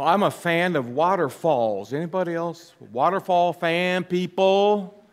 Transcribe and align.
Well, 0.00 0.08
I'm 0.08 0.22
a 0.22 0.30
fan 0.30 0.76
of 0.76 0.88
waterfalls. 0.88 1.92
Anybody 1.92 2.32
else? 2.32 2.72
Waterfall 2.90 3.52
fan 3.52 4.02
people? 4.02 5.04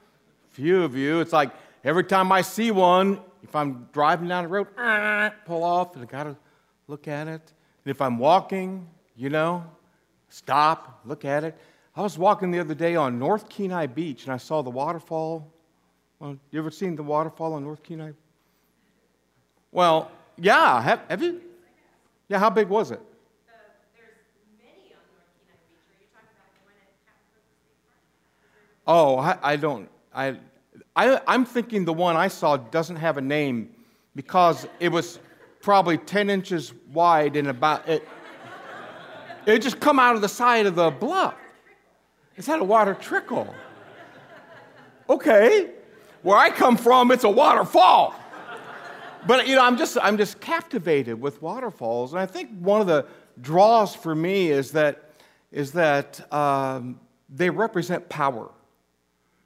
Few 0.52 0.82
of 0.82 0.96
you. 0.96 1.20
It's 1.20 1.34
like 1.34 1.52
every 1.84 2.06
time 2.06 2.32
I 2.32 2.42
see 2.42 2.72
one, 2.72 3.20
if 3.44 3.54
I'm 3.54 3.90
driving 3.92 4.30
down 4.30 4.46
the 4.46 4.48
road, 4.48 4.68
ah, 4.78 5.34
pull 5.44 5.66
off 5.66 5.96
and 5.96 6.04
I 6.04 6.06
gotta 6.06 6.38
look 6.88 7.10
at 7.10 7.28
it. 7.28 7.52
And 7.84 7.92
if 7.92 8.02
I'm 8.02 8.18
walking, 8.18 8.88
you 9.18 9.30
know, 9.30 9.66
stop, 10.30 11.02
look 11.04 11.26
at 11.26 11.44
it. 11.44 11.58
I 11.94 12.02
was 12.02 12.18
walking 12.18 12.50
the 12.50 12.60
other 12.60 12.74
day 12.74 12.96
on 12.96 13.20
North 13.20 13.50
Kenai 13.50 13.88
Beach 13.88 14.24
and 14.24 14.32
I 14.32 14.38
saw 14.38 14.62
the 14.62 14.70
waterfall. 14.70 15.52
Well, 16.20 16.38
you 16.50 16.60
ever 16.60 16.72
seen 16.72 16.96
the 16.96 17.04
waterfall 17.04 17.56
on 17.56 17.64
North 17.66 17.84
Kenai? 17.84 18.14
Well, 19.70 20.10
yeah. 20.38 20.82
Have, 20.82 21.02
have 21.10 21.22
you? 21.22 21.42
Yeah, 22.30 22.40
how 22.40 22.50
big 22.50 22.70
was 22.70 22.92
it? 22.92 23.02
Oh, 28.88 29.18
I, 29.18 29.38
I 29.44 29.56
don't. 29.58 29.90
I, 30.14 30.38
I, 30.96 31.20
I'm 31.28 31.46
thinking 31.46 31.86
the 31.86 31.94
one 31.94 32.16
I 32.16 32.30
saw 32.30 32.58
doesn't 32.58 32.96
have 32.96 33.18
a 33.18 33.22
name 33.22 33.70
because 34.16 34.66
it 34.80 34.90
was 34.90 35.20
probably 35.62 35.98
10 35.98 36.30
inches 36.30 36.74
wide 36.92 37.36
and 37.36 37.50
about 37.50 37.88
it. 37.90 38.08
It 39.46 39.62
just 39.62 39.80
come 39.80 40.00
out 40.00 40.16
of 40.16 40.22
the 40.22 40.30
side 40.30 40.66
of 40.66 40.76
the 40.76 40.90
bluff. 40.90 41.36
Is 42.36 42.46
that 42.46 42.60
a 42.60 42.64
water 42.64 42.94
trickle? 42.94 43.54
Okay. 45.10 45.72
Where 46.22 46.38
I 46.38 46.50
come 46.50 46.78
from, 46.78 47.12
it's 47.12 47.24
a 47.24 47.30
waterfall. 47.30 48.16
But 49.26 49.48
you 49.48 49.56
know, 49.56 49.64
I'm 49.64 49.78
just 49.78 49.98
I'm 50.02 50.18
just 50.18 50.40
captivated 50.40 51.20
with 51.20 51.42
waterfalls, 51.42 52.14
and 52.14 52.20
I 52.20 52.26
think 52.26 52.50
one 52.60 52.80
of 52.80 52.88
the 52.88 53.06
draws 53.42 53.94
for 53.94 54.16
me 54.16 54.52
is 54.52 54.72
that 54.72 55.12
is 55.52 55.74
that 55.74 56.32
um, 56.34 57.00
they 57.30 57.50
represent 57.50 58.08
power. 58.10 58.50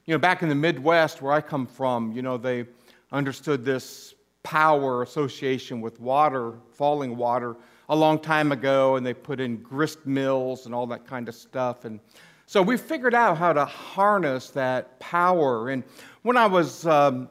You 0.06 0.16
know, 0.16 0.20
back 0.20 0.42
in 0.42 0.50
the 0.50 0.56
Midwest 0.56 1.22
where 1.22 1.32
I 1.32 1.42
come 1.42 1.68
from, 1.68 2.12
you 2.12 2.22
know, 2.22 2.38
they 2.38 2.66
understood 3.12 3.64
this 3.64 4.16
power 4.44 5.04
association 5.04 5.80
with 5.80 6.00
water, 6.00 6.56
falling 6.72 7.16
water, 7.16 7.56
a 7.90 7.96
long 7.96 8.18
time 8.18 8.52
ago, 8.52 8.96
and 8.96 9.06
they 9.06 9.14
put 9.14 9.40
in 9.40 9.58
grist 9.58 10.06
mills 10.06 10.66
and 10.66 10.74
all 10.74 10.88
that 10.88 11.06
kind 11.06 11.30
of 11.30 11.36
stuff. 11.36 11.86
And 11.86 12.00
so 12.48 12.62
we 12.62 12.78
figured 12.78 13.14
out 13.14 13.38
how 13.38 13.54
to 13.54 13.66
harness 13.66 14.50
that 14.52 15.00
power. 15.00 15.70
And 15.70 15.84
when 16.24 16.36
I 16.36 16.48
was, 16.48 16.88
um, 16.88 17.30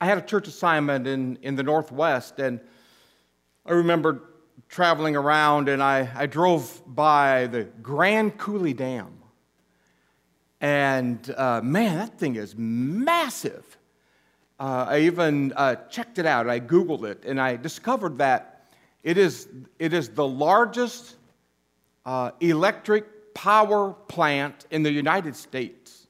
I 0.00 0.06
had 0.06 0.18
a 0.18 0.22
church 0.22 0.48
assignment 0.48 1.06
in, 1.06 1.38
in 1.42 1.56
the 1.56 1.62
Northwest, 1.62 2.38
and 2.38 2.60
I 3.64 3.72
remember 3.72 4.22
traveling 4.68 5.16
around, 5.16 5.68
and 5.68 5.82
I, 5.82 6.08
I 6.14 6.26
drove 6.26 6.82
by 6.86 7.48
the 7.48 7.64
Grand 7.64 8.38
Coulee 8.38 8.74
Dam. 8.74 9.15
And 10.60 11.34
uh, 11.36 11.60
man, 11.62 11.98
that 11.98 12.18
thing 12.18 12.36
is 12.36 12.54
massive. 12.56 13.76
Uh, 14.58 14.86
I 14.88 15.00
even 15.00 15.52
uh, 15.54 15.76
checked 15.90 16.18
it 16.18 16.26
out. 16.26 16.48
I 16.48 16.60
Googled 16.60 17.04
it, 17.04 17.24
and 17.26 17.40
I 17.40 17.56
discovered 17.56 18.18
that 18.18 18.66
it 19.02 19.18
is, 19.18 19.48
it 19.78 19.92
is 19.92 20.08
the 20.08 20.26
largest 20.26 21.16
uh, 22.06 22.30
electric 22.40 23.34
power 23.34 23.92
plant 24.08 24.66
in 24.70 24.82
the 24.82 24.90
United 24.90 25.36
States. 25.36 26.06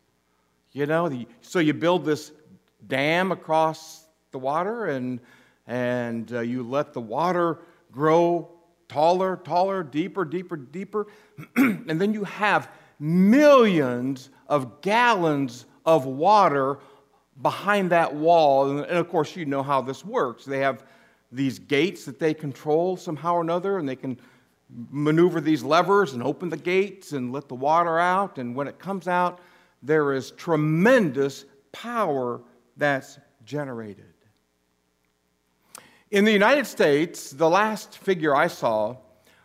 You 0.73 0.87
know, 0.87 1.09
the, 1.09 1.27
so 1.41 1.59
you 1.59 1.75
build 1.75 2.05
this 2.05 2.31
dam 2.87 3.33
across 3.33 4.05
the 4.31 4.39
water, 4.39 4.87
and, 4.87 5.19
and 5.67 6.33
uh, 6.33 6.41
you 6.41 6.63
let 6.63 6.93
the 6.93 7.01
water 7.01 7.59
grow 7.91 8.49
taller, 8.89 9.41
taller, 9.43 9.83
deeper, 9.83 10.25
deeper, 10.25 10.57
deeper, 10.57 11.09
and 11.57 12.01
then 12.01 12.15
you 12.15 12.23
have 12.25 12.71
millions 13.01 14.31
of 14.49 14.81
gallons 14.81 15.67
of 15.85 16.07
water 16.07 16.79
behind 17.43 17.91
that 17.91 18.15
wall. 18.15 18.79
And 18.79 18.85
of 18.91 19.09
course, 19.09 19.37
you 19.37 19.45
know 19.45 19.63
how 19.63 19.81
this 19.81 20.05
works. 20.05 20.45
They 20.45 20.61
have 20.61 20.85
these 21.33 21.59
gates 21.59 22.05
that 22.05 22.19
they 22.19 22.35
control 22.35 22.97
somehow 22.97 23.35
or 23.35 23.41
another, 23.41 23.79
and 23.79 23.89
they 23.89 23.97
can 23.97 24.19
maneuver 24.91 25.41
these 25.41 25.63
levers 25.63 26.13
and 26.13 26.23
open 26.23 26.49
the 26.49 26.57
gates 26.57 27.13
and 27.13 27.33
let 27.33 27.49
the 27.49 27.55
water 27.55 27.99
out. 27.99 28.39
And 28.39 28.55
when 28.55 28.69
it 28.69 28.79
comes 28.79 29.07
out, 29.09 29.41
there 29.83 30.13
is 30.13 30.31
tremendous 30.33 31.45
power 31.73 32.41
that's 32.77 33.19
generated. 33.45 34.13
In 36.11 36.25
the 36.25 36.33
United 36.33 36.67
States, 36.67 37.31
the 37.31 37.49
last 37.49 37.99
figure 37.99 38.35
I 38.35 38.47
saw 38.47 38.97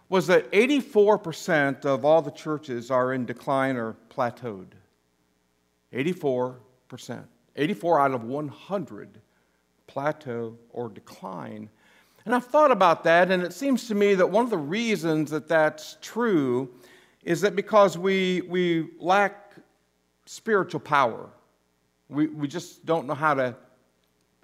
was 0.09 0.28
that 0.28 0.51
84% 0.51 1.85
of 1.85 2.06
all 2.06 2.22
the 2.22 2.31
churches 2.31 2.91
are 2.91 3.13
in 3.13 3.25
decline 3.25 3.78
or 3.78 3.95
plateaued. 4.09 4.73
84%. 5.94 7.25
84 7.56 8.00
out 8.00 8.12
of 8.12 8.24
100 8.24 9.22
plateau 9.88 10.57
or 10.69 10.90
decline. 10.90 11.69
And 12.25 12.35
I've 12.35 12.46
thought 12.46 12.72
about 12.72 13.03
that, 13.03 13.31
and 13.31 13.44
it 13.44 13.52
seems 13.52 13.88
to 13.88 13.96
me 13.96 14.13
that 14.16 14.29
one 14.29 14.44
of 14.44 14.50
the 14.50 14.57
reasons 14.57 15.31
that 15.31 15.47
that's 15.47 15.97
true 16.02 16.69
is 17.24 17.41
that 17.41 17.56
because 17.56 17.97
we, 17.97 18.41
we 18.41 18.90
lack 19.00 19.56
spiritual 20.25 20.79
power. 20.79 21.29
We, 22.09 22.28
we 22.28 22.47
just 22.47 22.85
don't 22.85 23.08
know 23.08 23.13
how 23.13 23.34
to 23.34 23.56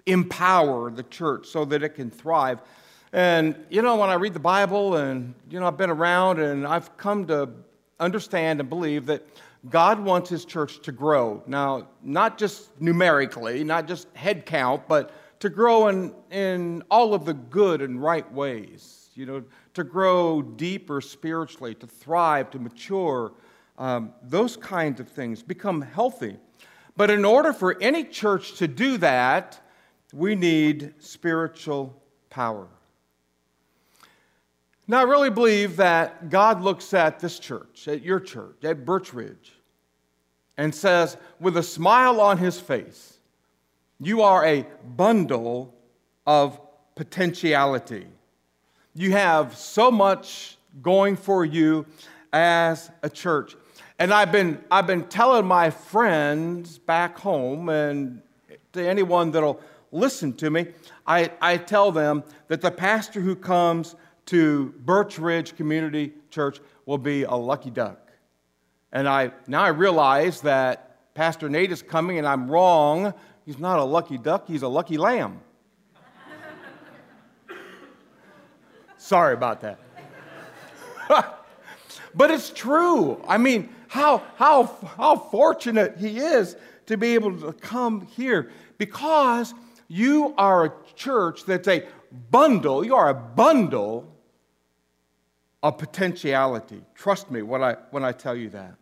empower 0.06 0.90
the 0.90 1.02
church 1.04 1.46
so 1.46 1.64
that 1.66 1.82
it 1.82 1.90
can 1.90 2.10
thrive. 2.10 2.60
And, 3.12 3.56
you 3.70 3.82
know, 3.82 3.96
when 3.96 4.10
I 4.10 4.14
read 4.14 4.34
the 4.34 4.40
Bible 4.40 4.96
and, 4.96 5.34
you 5.50 5.60
know, 5.60 5.66
I've 5.66 5.76
been 5.76 5.90
around 5.90 6.40
and 6.40 6.66
I've 6.66 6.96
come 6.96 7.26
to 7.28 7.48
understand 8.00 8.60
and 8.60 8.68
believe 8.68 9.06
that 9.06 9.26
God 9.68 10.00
wants 10.00 10.30
his 10.30 10.44
church 10.44 10.80
to 10.82 10.92
grow. 10.92 11.42
Now, 11.46 11.88
not 12.02 12.38
just 12.38 12.80
numerically, 12.80 13.64
not 13.64 13.88
just 13.88 14.08
head 14.16 14.46
count, 14.46 14.86
but 14.88 15.10
to 15.40 15.48
grow 15.48 15.88
in, 15.88 16.14
in 16.30 16.82
all 16.90 17.14
of 17.14 17.24
the 17.24 17.34
good 17.34 17.82
and 17.82 18.00
right 18.02 18.30
ways, 18.32 19.10
you 19.14 19.26
know, 19.26 19.42
to 19.74 19.84
grow 19.84 20.42
deeper 20.42 21.00
spiritually, 21.00 21.74
to 21.76 21.86
thrive, 21.86 22.50
to 22.50 22.58
mature, 22.58 23.32
um, 23.78 24.12
those 24.22 24.56
kinds 24.56 25.00
of 25.00 25.08
things, 25.08 25.42
become 25.42 25.80
healthy. 25.80 26.36
But 26.96 27.10
in 27.10 27.24
order 27.24 27.52
for 27.52 27.80
any 27.80 28.04
church 28.04 28.54
to 28.58 28.66
do 28.66 28.96
that, 28.98 29.60
we 30.12 30.34
need 30.34 30.94
spiritual 30.98 32.00
power. 32.30 32.68
Now, 34.90 35.00
I 35.00 35.02
really 35.02 35.28
believe 35.28 35.76
that 35.76 36.30
God 36.30 36.62
looks 36.62 36.94
at 36.94 37.20
this 37.20 37.38
church, 37.38 37.86
at 37.88 38.02
your 38.02 38.18
church, 38.18 38.64
at 38.64 38.86
Birch 38.86 39.12
Ridge, 39.12 39.52
and 40.56 40.74
says, 40.74 41.18
with 41.38 41.58
a 41.58 41.62
smile 41.62 42.22
on 42.22 42.38
his 42.38 42.58
face, 42.58 43.18
you 44.00 44.22
are 44.22 44.46
a 44.46 44.64
bundle 44.96 45.74
of 46.26 46.58
potentiality. 46.94 48.06
You 48.94 49.12
have 49.12 49.58
so 49.58 49.90
much 49.90 50.56
going 50.80 51.16
for 51.16 51.44
you 51.44 51.84
as 52.32 52.90
a 53.02 53.10
church. 53.10 53.56
And 53.98 54.10
I've 54.10 54.32
been, 54.32 54.58
I've 54.70 54.86
been 54.86 55.04
telling 55.04 55.44
my 55.44 55.68
friends 55.68 56.78
back 56.78 57.18
home 57.18 57.68
and 57.68 58.22
to 58.72 58.88
anyone 58.88 59.32
that'll 59.32 59.60
listen 59.92 60.32
to 60.34 60.48
me, 60.48 60.68
I, 61.06 61.30
I 61.42 61.58
tell 61.58 61.92
them 61.92 62.24
that 62.48 62.62
the 62.62 62.70
pastor 62.70 63.20
who 63.20 63.36
comes 63.36 63.94
to 64.28 64.74
Birch 64.84 65.18
Ridge 65.18 65.56
Community 65.56 66.12
Church 66.28 66.60
will 66.84 66.98
be 66.98 67.22
a 67.22 67.34
lucky 67.34 67.70
duck. 67.70 68.12
And 68.92 69.08
I, 69.08 69.32
now 69.46 69.62
I 69.62 69.68
realize 69.68 70.42
that 70.42 71.14
Pastor 71.14 71.48
Nate 71.48 71.72
is 71.72 71.80
coming 71.80 72.18
and 72.18 72.26
I'm 72.26 72.50
wrong. 72.50 73.14
He's 73.46 73.58
not 73.58 73.78
a 73.78 73.84
lucky 73.84 74.18
duck, 74.18 74.46
he's 74.46 74.60
a 74.60 74.68
lucky 74.68 74.98
lamb. 74.98 75.40
Sorry 78.98 79.32
about 79.32 79.62
that. 79.62 79.78
but 82.14 82.30
it's 82.30 82.50
true. 82.50 83.22
I 83.26 83.38
mean, 83.38 83.70
how, 83.88 84.22
how, 84.36 84.76
how 84.98 85.16
fortunate 85.16 85.96
he 85.96 86.18
is 86.18 86.54
to 86.84 86.98
be 86.98 87.14
able 87.14 87.34
to 87.40 87.54
come 87.54 88.02
here 88.02 88.50
because 88.76 89.54
you 89.88 90.34
are 90.36 90.66
a 90.66 90.72
church 90.96 91.46
that's 91.46 91.66
a 91.66 91.86
bundle, 92.30 92.84
you 92.84 92.94
are 92.94 93.08
a 93.08 93.14
bundle 93.14 94.14
of 95.62 95.78
potentiality. 95.78 96.82
Trust 96.94 97.30
me 97.30 97.42
when 97.42 97.62
I, 97.62 97.76
when 97.90 98.04
I 98.04 98.12
tell 98.12 98.36
you 98.36 98.50
that. 98.50 98.74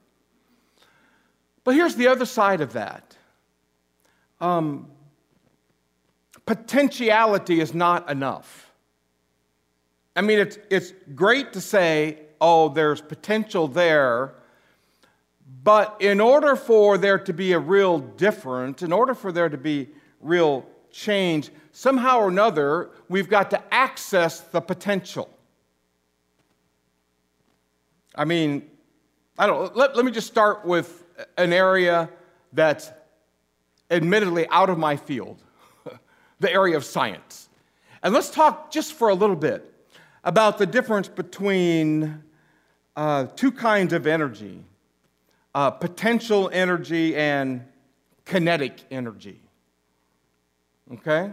But 1.65 1.75
here's 1.75 1.97
the 1.97 2.09
other 2.09 2.27
side 2.27 2.61
of 2.61 2.75
that 2.75 3.17
um, 4.41 4.89
potentiality 6.45 7.61
is 7.61 7.75
not 7.75 8.11
enough. 8.11 8.71
I 10.15 10.23
mean, 10.23 10.39
it's, 10.39 10.59
it's 10.71 10.93
great 11.15 11.53
to 11.55 11.61
say, 11.61 12.19
oh, 12.41 12.69
there's 12.69 13.01
potential 13.01 13.69
there, 13.69 14.35
but 15.63 15.97
in 16.01 16.21
order 16.21 16.57
for 16.57 16.99
there 16.99 17.19
to 17.19 17.33
be 17.33 17.53
a 17.53 17.59
real 17.59 17.99
difference, 17.99 18.83
in 18.83 18.93
order 18.93 19.15
for 19.15 19.33
there 19.33 19.49
to 19.49 19.59
be 19.59 19.89
real 20.21 20.67
change, 20.91 21.51
somehow 21.73 22.19
or 22.19 22.29
another, 22.29 22.91
we've 23.09 23.29
got 23.29 23.51
to 23.51 23.75
access 23.75 24.41
the 24.41 24.61
potential. 24.61 25.29
I 28.17 28.25
mean, 28.25 28.69
I 29.39 29.47
don't 29.47 29.77
let, 29.77 29.97
let 29.97 30.05
me 30.05 30.11
just 30.11 30.27
start 30.27 30.65
with 30.65 31.05
an 31.37 31.53
area 31.53 32.09
that's 32.53 32.91
admittedly 33.91 34.47
out 34.49 34.71
of 34.71 34.79
my 34.79 34.97
field, 34.97 35.43
the 36.41 36.53
area 36.53 36.77
of 36.77 36.85
science. 36.85 37.49
And 38.03 38.15
let's 38.15 38.31
talk 38.31 38.71
just 38.71 38.95
for 38.95 39.09
a 39.09 39.15
little 39.15 39.37
bit 39.37 39.73
about 40.25 40.59
the 40.59 40.67
difference 40.67 41.09
between 41.09 42.23
uh, 42.97 43.27
two 43.37 43.53
kinds 43.53 43.93
of 43.93 44.07
energy 44.07 44.65
uh, 45.57 45.71
potential 45.71 46.51
energy 46.53 47.17
and 47.17 47.65
kinetic 48.27 48.79
energy. 48.91 49.41
Okay? 50.93 51.33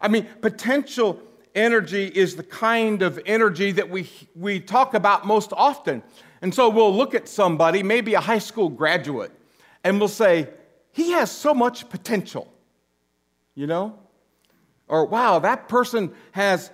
I 0.00 0.08
mean, 0.08 0.26
potential 0.40 1.20
energy 1.54 2.06
is 2.06 2.36
the 2.36 2.42
kind 2.42 3.02
of 3.02 3.20
energy 3.26 3.72
that 3.72 3.88
we, 3.88 4.08
we 4.34 4.60
talk 4.60 4.94
about 4.94 5.26
most 5.26 5.52
often. 5.52 6.02
And 6.40 6.54
so 6.54 6.68
we'll 6.68 6.94
look 6.94 7.14
at 7.14 7.28
somebody, 7.28 7.82
maybe 7.82 8.14
a 8.14 8.20
high 8.20 8.38
school 8.38 8.68
graduate, 8.68 9.32
and 9.84 9.98
we'll 9.98 10.08
say, 10.08 10.48
he 10.90 11.12
has 11.12 11.30
so 11.30 11.54
much 11.54 11.88
potential, 11.88 12.52
you 13.54 13.66
know? 13.66 13.98
Or, 14.88 15.06
wow, 15.06 15.38
that 15.38 15.68
person 15.68 16.12
has, 16.32 16.70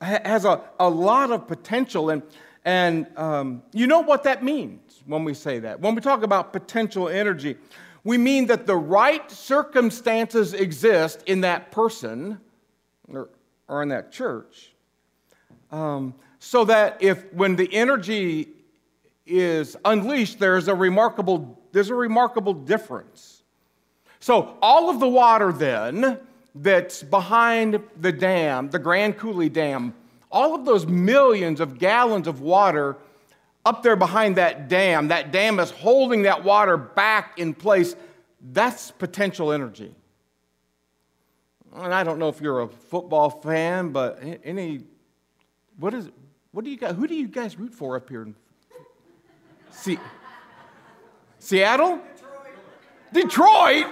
has 0.00 0.44
a, 0.44 0.62
a 0.78 0.88
lot 0.88 1.30
of 1.30 1.48
potential. 1.48 2.10
And, 2.10 2.22
and 2.64 3.06
um, 3.16 3.62
you 3.72 3.86
know 3.86 4.00
what 4.00 4.22
that 4.24 4.44
means 4.44 5.02
when 5.06 5.24
we 5.24 5.34
say 5.34 5.58
that. 5.60 5.80
When 5.80 5.94
we 5.94 6.00
talk 6.00 6.22
about 6.22 6.52
potential 6.52 7.08
energy, 7.08 7.56
we 8.04 8.18
mean 8.18 8.46
that 8.46 8.66
the 8.66 8.76
right 8.76 9.28
circumstances 9.30 10.54
exist 10.54 11.24
in 11.26 11.40
that 11.40 11.72
person 11.72 12.38
or, 13.08 13.30
or 13.68 13.82
in 13.82 13.88
that 13.88 14.12
church 14.12 14.72
um, 15.70 16.14
so 16.38 16.64
that 16.64 16.98
if 17.00 17.32
when 17.32 17.56
the 17.56 17.72
energy 17.72 18.48
is 19.26 19.76
unleashed, 19.84 20.38
there's 20.38 20.68
a 20.68 20.74
remarkable, 20.74 21.60
there's 21.72 21.90
a 21.90 21.94
remarkable 21.94 22.54
difference. 22.54 23.42
So, 24.20 24.56
all 24.62 24.88
of 24.88 25.00
the 25.00 25.08
water 25.08 25.52
then 25.52 26.18
that's 26.54 27.02
behind 27.02 27.80
the 28.00 28.12
dam, 28.12 28.70
the 28.70 28.78
Grand 28.78 29.18
Coulee 29.18 29.48
Dam, 29.48 29.94
all 30.30 30.54
of 30.54 30.64
those 30.64 30.86
millions 30.86 31.60
of 31.60 31.78
gallons 31.78 32.26
of 32.26 32.40
water 32.40 32.96
up 33.64 33.82
there 33.82 33.96
behind 33.96 34.36
that 34.36 34.68
dam, 34.68 35.08
that 35.08 35.32
dam 35.32 35.58
is 35.58 35.70
holding 35.70 36.22
that 36.22 36.44
water 36.44 36.76
back 36.76 37.38
in 37.38 37.52
place. 37.52 37.96
That's 38.52 38.92
potential 38.92 39.52
energy. 39.52 39.92
And 41.76 41.92
I 41.92 42.04
don't 42.04 42.18
know 42.18 42.28
if 42.28 42.40
you're 42.40 42.62
a 42.62 42.68
football 42.68 43.28
fan, 43.28 43.90
but 43.90 44.22
any, 44.42 44.84
what 45.78 45.92
is, 45.92 46.08
what 46.52 46.64
do 46.64 46.70
you 46.70 46.78
guys, 46.78 46.94
who 46.96 47.06
do 47.06 47.14
you 47.14 47.28
guys 47.28 47.58
root 47.58 47.74
for 47.74 47.96
up 47.96 48.08
here? 48.08 48.32
See, 49.70 49.98
Seattle? 51.38 52.00
Detroit? 53.12 53.84
Detroit? 53.84 53.86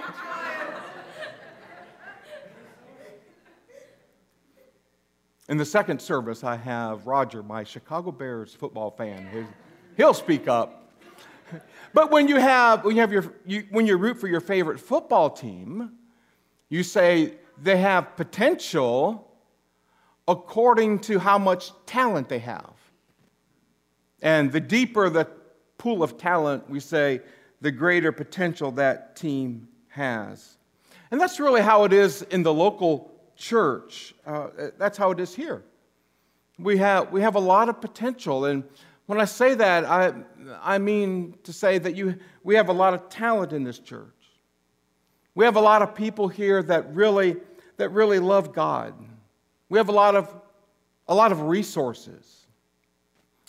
In 5.47 5.57
the 5.57 5.65
second 5.65 6.01
service, 6.01 6.43
I 6.43 6.55
have 6.55 7.05
Roger, 7.05 7.43
my 7.43 7.63
Chicago 7.63 8.11
Bears 8.11 8.55
football 8.55 8.89
fan. 8.89 9.47
He'll 9.95 10.15
speak 10.15 10.47
up. 10.47 10.91
But 11.93 12.09
when 12.09 12.27
you 12.27 12.37
have, 12.37 12.83
when 12.83 12.95
you 12.95 13.01
have 13.01 13.11
your, 13.11 13.31
you, 13.45 13.67
when 13.69 13.85
you 13.85 13.95
root 13.97 14.17
for 14.17 14.27
your 14.27 14.41
favorite 14.41 14.79
football 14.79 15.29
team, 15.29 15.91
you 16.69 16.81
say 16.81 17.35
they 17.61 17.77
have 17.77 18.15
potential 18.15 19.31
according 20.27 20.99
to 20.99 21.19
how 21.19 21.37
much 21.37 21.71
talent 21.85 22.29
they 22.29 22.39
have. 22.39 22.73
And 24.21 24.51
the 24.51 24.59
deeper 24.59 25.09
the 25.09 25.27
pool 25.77 26.01
of 26.01 26.17
talent, 26.17 26.69
we 26.69 26.79
say, 26.79 27.21
the 27.61 27.71
greater 27.71 28.11
potential 28.11 28.71
that 28.71 29.15
team 29.15 29.67
has. 29.89 30.57
And 31.11 31.21
that's 31.21 31.39
really 31.39 31.61
how 31.61 31.83
it 31.83 31.93
is 31.93 32.23
in 32.23 32.43
the 32.43 32.53
local 32.53 33.11
church. 33.35 34.15
Uh, 34.25 34.47
that's 34.77 34.97
how 34.97 35.11
it 35.11 35.19
is 35.19 35.35
here. 35.35 35.63
We 36.57 36.77
have, 36.77 37.11
we 37.11 37.21
have 37.21 37.35
a 37.35 37.39
lot 37.39 37.69
of 37.69 37.81
potential. 37.81 38.45
And 38.45 38.63
when 39.05 39.19
I 39.19 39.25
say 39.25 39.53
that, 39.55 39.85
I, 39.85 40.13
I 40.61 40.77
mean 40.79 41.37
to 41.43 41.53
say 41.53 41.77
that 41.77 41.95
you, 41.95 42.17
we 42.43 42.55
have 42.55 42.69
a 42.69 42.73
lot 42.73 42.93
of 42.93 43.09
talent 43.09 43.53
in 43.53 43.63
this 43.63 43.79
church. 43.79 44.14
We 45.35 45.43
have 45.43 45.57
a 45.57 45.61
lot 45.61 45.81
of 45.81 45.93
people 45.93 46.29
here 46.29 46.63
that 46.63 46.95
really, 46.95 47.35
that 47.77 47.89
really 47.89 48.19
love 48.19 48.53
God. 48.53 48.93
We 49.67 49.77
have 49.77 49.89
a 49.89 49.93
lot 49.93 50.15
of, 50.15 50.33
a 51.07 51.13
lot 51.13 51.31
of 51.33 51.41
resources. 51.41 52.47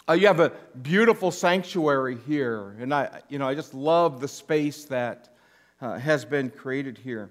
Uh, 0.09 0.13
you 0.15 0.27
have 0.27 0.41
a 0.41 0.53
beautiful 0.83 1.31
sanctuary 1.31 2.19
here, 2.27 2.77
and 2.81 2.93
I, 2.93 3.23
you 3.29 3.39
know, 3.39 3.49
I 3.49 3.55
just 3.55 3.73
love 3.73 4.21
the 4.21 4.29
space 4.29 4.85
that 4.85 5.35
uh, 5.81 5.99
has 5.99 6.25
been 6.25 6.51
created 6.51 6.99
here. 6.99 7.31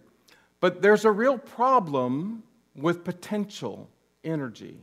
But 0.60 0.81
there's 0.81 1.06
a 1.06 1.12
real 1.12 1.38
problem 1.38 2.44
with 2.75 3.04
potential 3.04 3.90
energy. 4.24 4.78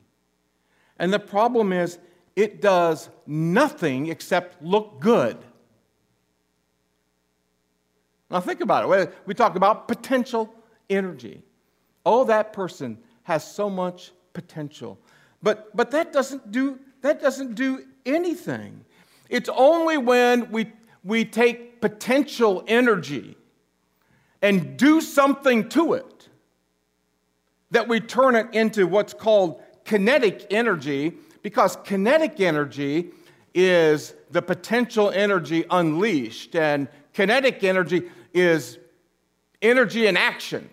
And 0.98 1.12
the 1.12 1.18
problem 1.18 1.72
is, 1.72 1.98
it 2.36 2.62
does 2.62 3.10
nothing 3.26 4.08
except 4.08 4.62
look 4.62 5.00
good. 5.00 5.36
Now, 8.32 8.40
think 8.40 8.62
about 8.62 8.90
it. 8.90 9.14
We 9.26 9.34
talk 9.34 9.56
about 9.56 9.86
potential 9.86 10.52
energy. 10.88 11.42
Oh, 12.06 12.24
that 12.24 12.54
person 12.54 12.96
has 13.24 13.44
so 13.44 13.68
much 13.68 14.12
potential. 14.32 14.98
But, 15.42 15.76
but 15.76 15.90
that, 15.90 16.14
doesn't 16.14 16.50
do, 16.50 16.78
that 17.02 17.20
doesn't 17.20 17.54
do 17.54 17.84
anything. 18.06 18.86
It's 19.28 19.50
only 19.54 19.98
when 19.98 20.50
we, 20.50 20.72
we 21.04 21.26
take 21.26 21.82
potential 21.82 22.64
energy 22.66 23.36
and 24.40 24.78
do 24.78 25.02
something 25.02 25.68
to 25.68 25.92
it, 25.92 26.28
that 27.70 27.86
we 27.86 28.00
turn 28.00 28.34
it 28.34 28.46
into 28.54 28.86
what's 28.86 29.12
called 29.12 29.62
kinetic 29.84 30.46
energy, 30.50 31.12
because 31.42 31.76
kinetic 31.84 32.40
energy 32.40 33.10
is 33.54 34.14
the 34.30 34.40
potential 34.40 35.10
energy 35.10 35.66
unleashed, 35.70 36.56
and 36.56 36.88
kinetic 37.12 37.62
energy 37.62 38.08
is 38.34 38.78
energy 39.60 40.06
in 40.06 40.16
action. 40.16 40.68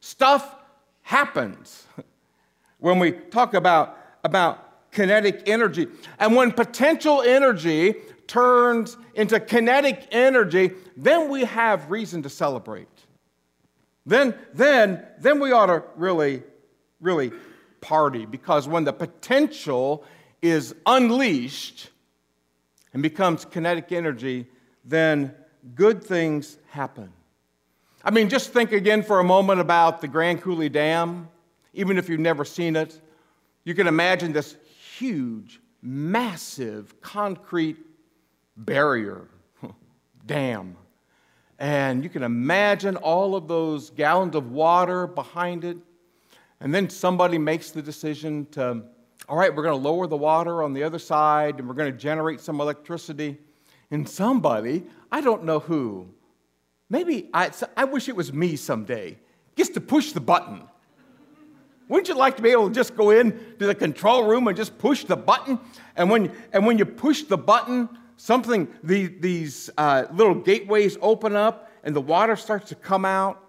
Stuff 0.00 0.54
happens 1.02 1.86
when 2.78 2.98
we 2.98 3.12
talk 3.12 3.54
about, 3.54 3.98
about 4.24 4.90
kinetic 4.92 5.42
energy. 5.46 5.86
And 6.18 6.34
when 6.34 6.52
potential 6.52 7.22
energy 7.22 7.94
turns 8.26 8.96
into 9.14 9.38
kinetic 9.38 10.08
energy, 10.10 10.72
then 10.96 11.28
we 11.28 11.44
have 11.44 11.90
reason 11.90 12.22
to 12.22 12.28
celebrate. 12.28 12.88
Then, 14.04 14.34
then, 14.54 15.04
then 15.18 15.40
we 15.40 15.52
ought 15.52 15.66
to 15.66 15.82
really, 15.96 16.42
really 17.00 17.32
party 17.80 18.24
because 18.24 18.66
when 18.66 18.84
the 18.84 18.92
potential 18.92 20.04
is 20.42 20.74
unleashed 20.86 21.90
and 22.92 23.02
becomes 23.02 23.44
kinetic 23.44 23.92
energy, 23.92 24.46
then 24.84 25.34
good 25.74 26.02
things 26.02 26.58
happen. 26.68 27.12
I 28.04 28.10
mean, 28.10 28.28
just 28.28 28.52
think 28.52 28.72
again 28.72 29.02
for 29.02 29.18
a 29.18 29.24
moment 29.24 29.60
about 29.60 30.00
the 30.00 30.08
Grand 30.08 30.40
Coulee 30.40 30.68
Dam. 30.68 31.28
Even 31.74 31.98
if 31.98 32.08
you've 32.08 32.20
never 32.20 32.44
seen 32.44 32.76
it, 32.76 33.00
you 33.64 33.74
can 33.74 33.86
imagine 33.86 34.32
this 34.32 34.56
huge, 34.96 35.60
massive 35.82 37.00
concrete 37.00 37.76
barrier, 38.56 39.28
dam. 40.26 40.76
And 41.58 42.04
you 42.04 42.10
can 42.10 42.22
imagine 42.22 42.96
all 42.96 43.34
of 43.34 43.48
those 43.48 43.90
gallons 43.90 44.34
of 44.36 44.52
water 44.52 45.06
behind 45.06 45.64
it. 45.64 45.76
And 46.60 46.74
then 46.74 46.88
somebody 46.88 47.38
makes 47.38 47.70
the 47.70 47.82
decision 47.82 48.46
to, 48.52 48.82
all 49.28 49.36
right, 49.36 49.54
we're 49.54 49.62
going 49.62 49.78
to 49.78 49.88
lower 49.88 50.06
the 50.06 50.16
water 50.16 50.62
on 50.62 50.72
the 50.72 50.82
other 50.82 50.98
side 50.98 51.58
and 51.58 51.68
we're 51.68 51.74
going 51.74 51.92
to 51.92 51.98
generate 51.98 52.40
some 52.40 52.60
electricity. 52.60 53.38
And 53.90 54.08
somebody, 54.08 54.84
I 55.12 55.20
don't 55.20 55.44
know 55.44 55.60
who, 55.60 56.08
maybe 56.90 57.28
I, 57.32 57.50
I 57.76 57.84
wish 57.84 58.08
it 58.08 58.16
was 58.16 58.32
me 58.32 58.56
someday, 58.56 59.18
gets 59.54 59.70
to 59.70 59.80
push 59.80 60.12
the 60.12 60.20
button. 60.20 60.62
Wouldn't 61.88 62.08
you 62.08 62.16
like 62.16 62.36
to 62.36 62.42
be 62.42 62.50
able 62.50 62.68
to 62.68 62.74
just 62.74 62.96
go 62.96 63.10
in 63.10 63.32
to 63.58 63.66
the 63.66 63.74
control 63.74 64.24
room 64.24 64.48
and 64.48 64.56
just 64.56 64.76
push 64.76 65.04
the 65.04 65.16
button? 65.16 65.60
And 65.94 66.10
when, 66.10 66.32
and 66.52 66.66
when 66.66 66.78
you 66.78 66.84
push 66.84 67.22
the 67.22 67.38
button, 67.38 67.88
something, 68.16 68.66
the, 68.82 69.06
these 69.06 69.70
uh, 69.78 70.06
little 70.12 70.34
gateways 70.34 70.98
open 71.00 71.36
up 71.36 71.70
and 71.84 71.94
the 71.94 72.00
water 72.00 72.34
starts 72.34 72.68
to 72.70 72.74
come 72.74 73.04
out. 73.04 73.42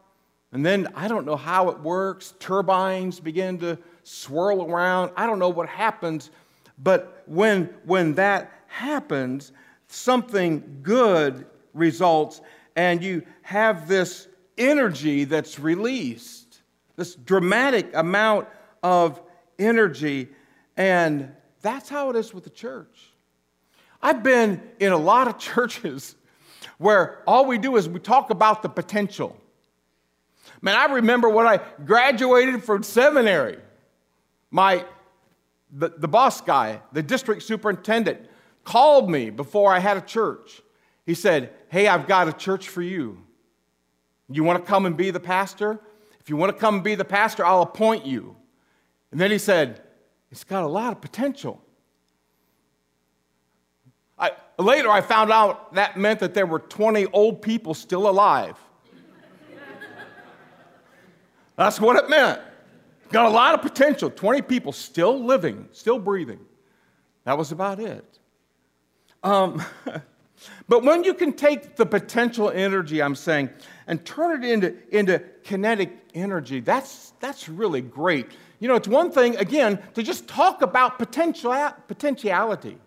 And 0.52 0.64
then 0.66 0.88
I 0.96 1.08
don't 1.08 1.26
know 1.26 1.36
how 1.36 1.70
it 1.70 1.80
works. 1.80 2.36
Turbines 2.40 3.20
begin 3.20 3.58
to 3.60 3.80
swirl 4.04 4.72
around. 4.72 5.12
I 5.18 5.26
don't 5.26 5.40
know 5.40 5.50
what 5.50 5.68
happens. 5.68 6.30
But 6.78 7.24
when, 7.26 7.66
when 7.86 8.14
that 8.16 8.52
happens, 8.68 9.52
something 9.98 10.80
good 10.84 11.46
results, 11.74 12.42
and 12.76 13.04
you 13.04 13.24
have 13.42 13.88
this 13.88 14.28
energy 14.58 15.24
that's 15.24 15.60
released, 15.60 16.62
this 16.96 17.16
dramatic 17.16 17.96
amount 17.96 18.48
of 18.84 19.22
energy. 19.60 20.30
And 20.76 21.32
that's 21.62 21.90
how 21.90 22.10
it 22.10 22.16
is 22.16 22.34
with 22.34 22.44
the 22.44 22.50
church. 22.50 23.12
I've 24.02 24.24
been 24.24 24.62
in 24.80 24.92
a 24.92 24.98
lot 24.98 25.28
of 25.28 25.38
churches 25.40 26.16
where 26.78 27.24
all 27.26 27.46
we 27.46 27.58
do 27.58 27.76
is 27.78 27.90
we 27.90 28.00
talk 28.00 28.30
about 28.30 28.62
the 28.62 28.70
potential. 28.70 29.36
Man, 30.62 30.76
I 30.76 30.94
remember 30.94 31.30
when 31.30 31.48
I 31.48 31.60
graduated 31.86 32.64
from 32.64 32.84
seminary, 32.84 33.58
my 34.52 34.86
the, 35.72 35.90
the 35.90 36.08
boss 36.08 36.40
guy, 36.42 36.82
the 36.94 37.04
district 37.04 37.44
superintendent, 37.44 38.28
called 38.68 39.10
me 39.10 39.30
before 39.30 39.74
I 39.74 39.80
had 39.80 39.96
a 39.96 40.02
church. 40.02 40.62
He 41.06 41.14
said, 41.14 41.52
Hey, 41.70 41.88
I've 41.88 42.06
got 42.06 42.28
a 42.28 42.34
church 42.34 42.68
for 42.68 42.82
you. 42.82 43.18
You 44.30 44.44
want 44.44 44.64
to 44.64 44.70
come 44.70 44.86
and 44.86 44.98
be 44.98 45.10
the 45.10 45.22
pastor? 45.22 45.80
If 46.20 46.30
you 46.30 46.36
want 46.36 46.54
to 46.54 46.60
come 46.60 46.76
and 46.76 46.84
be 46.84 46.96
the 46.96 47.06
pastor, 47.06 47.46
I'll 47.46 47.62
appoint 47.62 48.06
you. 48.06 48.36
And 49.12 49.22
then 49.22 49.32
he 49.32 49.38
said, 49.38 49.82
It's 50.32 50.44
got 50.44 50.64
a 50.64 50.68
lot 50.68 50.92
of 50.92 51.00
potential. 51.00 51.64
I, 54.20 54.32
later, 54.60 54.90
I 54.90 55.00
found 55.00 55.32
out 55.32 55.74
that 55.76 55.96
meant 55.96 56.20
that 56.20 56.34
there 56.34 56.46
were 56.46 56.60
20 56.60 57.06
old 57.08 57.42
people 57.42 57.74
still 57.74 58.10
alive. 58.10 58.58
That's 61.56 61.80
what 61.80 61.96
it 61.96 62.10
meant. 62.10 62.42
Got 63.14 63.28
a 63.28 63.30
lot 63.30 63.54
of 63.54 63.62
potential. 63.62 64.10
20 64.10 64.42
people 64.42 64.74
still 64.74 65.24
living, 65.24 65.70
still 65.72 66.00
breathing. 66.00 66.42
That 67.24 67.38
was 67.38 67.54
about 67.54 67.80
it. 67.80 68.17
Um, 69.24 69.64
but 70.68 70.84
when 70.84 71.04
you 71.04 71.14
can 71.14 71.34
take 71.34 71.76
the 71.76 71.86
potential 71.86 72.50
energy, 72.50 73.02
I'm 73.02 73.16
saying, 73.16 73.50
and 73.88 74.04
turn 74.06 74.44
it 74.44 74.50
into, 74.50 74.76
into 74.96 75.20
kinetic 75.44 75.98
energy, 76.14 76.60
that's, 76.60 77.14
that's 77.20 77.48
really 77.48 77.82
great. 77.82 78.28
You 78.60 78.68
know, 78.68 78.76
it's 78.76 78.88
one 78.88 79.12
thing, 79.12 79.36
again, 79.38 79.80
to 79.94 80.04
just 80.04 80.28
talk 80.28 80.62
about 80.62 80.98
potential, 80.98 81.54
potentiality. 81.88 82.78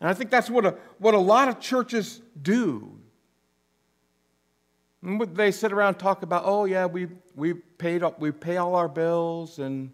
And 0.00 0.08
I 0.08 0.14
think 0.14 0.30
that's 0.30 0.50
what 0.50 0.64
a, 0.64 0.76
what 0.98 1.14
a 1.14 1.18
lot 1.18 1.48
of 1.48 1.60
churches 1.60 2.20
do. 2.40 2.92
They 5.02 5.52
sit 5.52 5.72
around 5.72 5.88
and 5.88 5.98
talk 5.98 6.22
about, 6.22 6.42
oh, 6.46 6.64
yeah, 6.64 6.86
we, 6.86 7.08
we, 7.34 7.54
paid, 7.54 8.02
we 8.18 8.32
pay 8.32 8.56
all 8.56 8.74
our 8.74 8.88
bills, 8.88 9.58
and 9.58 9.90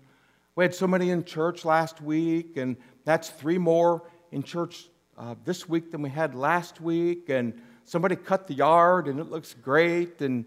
we 0.54 0.64
had 0.64 0.74
so 0.74 0.86
many 0.86 1.10
in 1.10 1.24
church 1.24 1.64
last 1.64 2.00
week, 2.00 2.56
and 2.56 2.76
that's 3.04 3.28
three 3.28 3.58
more 3.58 4.02
in 4.30 4.42
church 4.42 4.88
uh, 5.18 5.34
this 5.44 5.68
week 5.68 5.90
than 5.90 6.02
we 6.02 6.10
had 6.10 6.34
last 6.34 6.80
week, 6.80 7.28
and 7.28 7.60
somebody 7.84 8.16
cut 8.16 8.46
the 8.46 8.54
yard, 8.54 9.08
and 9.08 9.20
it 9.20 9.30
looks 9.30 9.54
great, 9.54 10.20
and, 10.20 10.44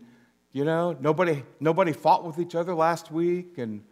you 0.51 0.65
know, 0.65 0.95
nobody, 0.99 1.43
nobody 1.59 1.93
fought 1.93 2.23
with 2.23 2.39
each 2.39 2.55
other 2.55 2.73
last 2.73 3.11
week, 3.11 3.57
and 3.57 3.83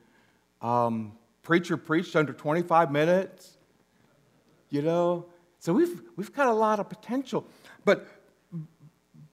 um, 0.61 1.11
preacher 1.41 1.77
preached 1.77 2.15
under 2.15 2.33
25 2.33 2.91
minutes, 2.91 3.57
you 4.69 4.81
know. 4.81 5.25
So 5.59 5.73
we've, 5.73 6.01
we've 6.15 6.33
got 6.33 6.47
a 6.47 6.53
lot 6.53 6.79
of 6.79 6.89
potential. 6.89 7.45
But, 7.85 8.07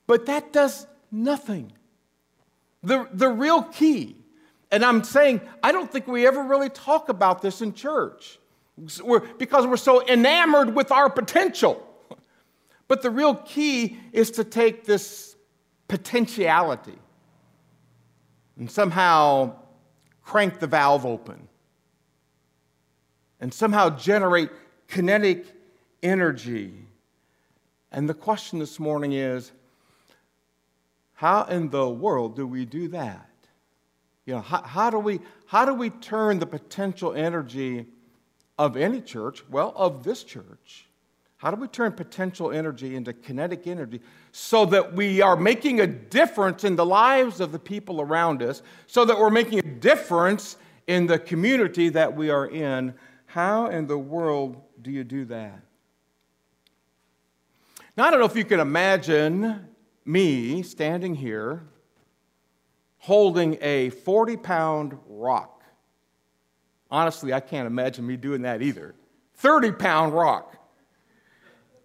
but 0.07 0.27
that 0.27 0.53
does 0.53 0.87
nothing. 1.11 1.73
The, 2.83 3.09
the 3.13 3.29
real 3.29 3.63
key, 3.63 4.17
and 4.71 4.85
I'm 4.85 5.05
saying, 5.05 5.41
I 5.63 5.73
don't 5.73 5.91
think 5.91 6.07
we 6.07 6.27
ever 6.27 6.43
really 6.43 6.69
talk 6.69 7.09
about 7.09 7.43
this 7.43 7.63
in 7.63 7.75
church 7.75 8.40
we're, 9.03 9.21
because 9.21 9.67
we're 9.67 9.77
so 9.77 10.07
enamored 10.07 10.75
with 10.75 10.91
our 10.91 11.11
potential. 11.11 11.87
But 12.89 13.03
the 13.03 13.11
real 13.11 13.35
key 13.35 13.99
is 14.13 14.33
to 14.33 14.45
take 14.45 14.85
this 14.85 15.37
potentiality 15.89 16.99
and 18.59 18.71
somehow 18.71 19.55
crank 20.23 20.59
the 20.59 20.67
valve 20.67 21.07
open 21.07 21.49
and 23.41 23.53
somehow 23.53 23.91
generate 23.91 24.51
kinetic 24.89 25.47
energy. 26.03 26.75
And 27.93 28.09
the 28.09 28.15
question 28.15 28.59
this 28.59 28.79
morning 28.79 29.13
is 29.13 29.53
how 31.15 31.45
in 31.45 31.71
the 31.71 31.89
world 31.89 32.37
do 32.37 32.47
we 32.47 32.65
do 32.65 32.89
that? 32.89 33.29
You 34.27 34.35
know, 34.35 34.41
how, 34.41 34.63
how, 34.63 34.91
do 34.91 34.99
we, 34.99 35.21
how 35.47 35.65
do 35.65 35.75
we 35.75 35.91
turn 35.91 36.39
the 36.39 36.47
potential 36.47 37.15
energy 37.15 37.87
of 38.61 38.77
any 38.77 39.01
church, 39.01 39.43
well, 39.49 39.73
of 39.75 40.05
this 40.05 40.23
church, 40.23 40.87
how 41.39 41.51
do 41.51 41.59
we 41.59 41.67
turn 41.67 41.93
potential 41.93 42.53
energy 42.53 42.95
into 42.95 43.15
kinetic 43.15 43.67
energy 43.67 44.03
so 44.33 44.67
that 44.67 44.93
we 44.93 45.23
are 45.23 45.35
making 45.35 45.81
a 45.81 45.87
difference 45.87 46.63
in 46.63 46.77
the 46.77 46.85
lives 46.85 47.41
of 47.41 47.53
the 47.53 47.59
people 47.59 48.03
around 48.03 48.43
us, 48.43 48.61
so 48.87 49.07
that 49.07 49.19
we're 49.19 49.31
making 49.31 49.61
a 49.61 49.63
difference 49.63 50.59
in 50.89 51.07
the 51.07 51.19
community 51.19 51.89
that 51.89 52.15
we 52.15 52.29
are 52.29 52.49
in? 52.49 52.93
How 53.25 53.69
in 53.69 53.87
the 53.87 53.97
world 53.97 54.61
do 54.83 54.91
you 54.91 55.05
do 55.05 55.25
that? 55.25 55.63
Now, 57.97 58.09
I 58.09 58.11
don't 58.11 58.21
know 58.21 58.27
if 58.27 58.37
you 58.37 58.45
can 58.45 58.61
imagine 58.61 59.69
me 60.05 60.63
standing 60.63 61.15
here 61.15 61.63
holding 62.99 63.57
a 63.63 63.89
40 63.89 64.37
pound 64.37 64.99
rock. 65.09 65.60
Honestly, 66.91 67.33
I 67.33 67.41
can't 67.41 67.67
imagine 67.67 68.07
me 68.07 68.17
doing 68.17 68.43
that 68.43 68.63
either. 68.63 68.95
30 69.35 69.73
pound 69.73 70.13
rock. 70.13 70.57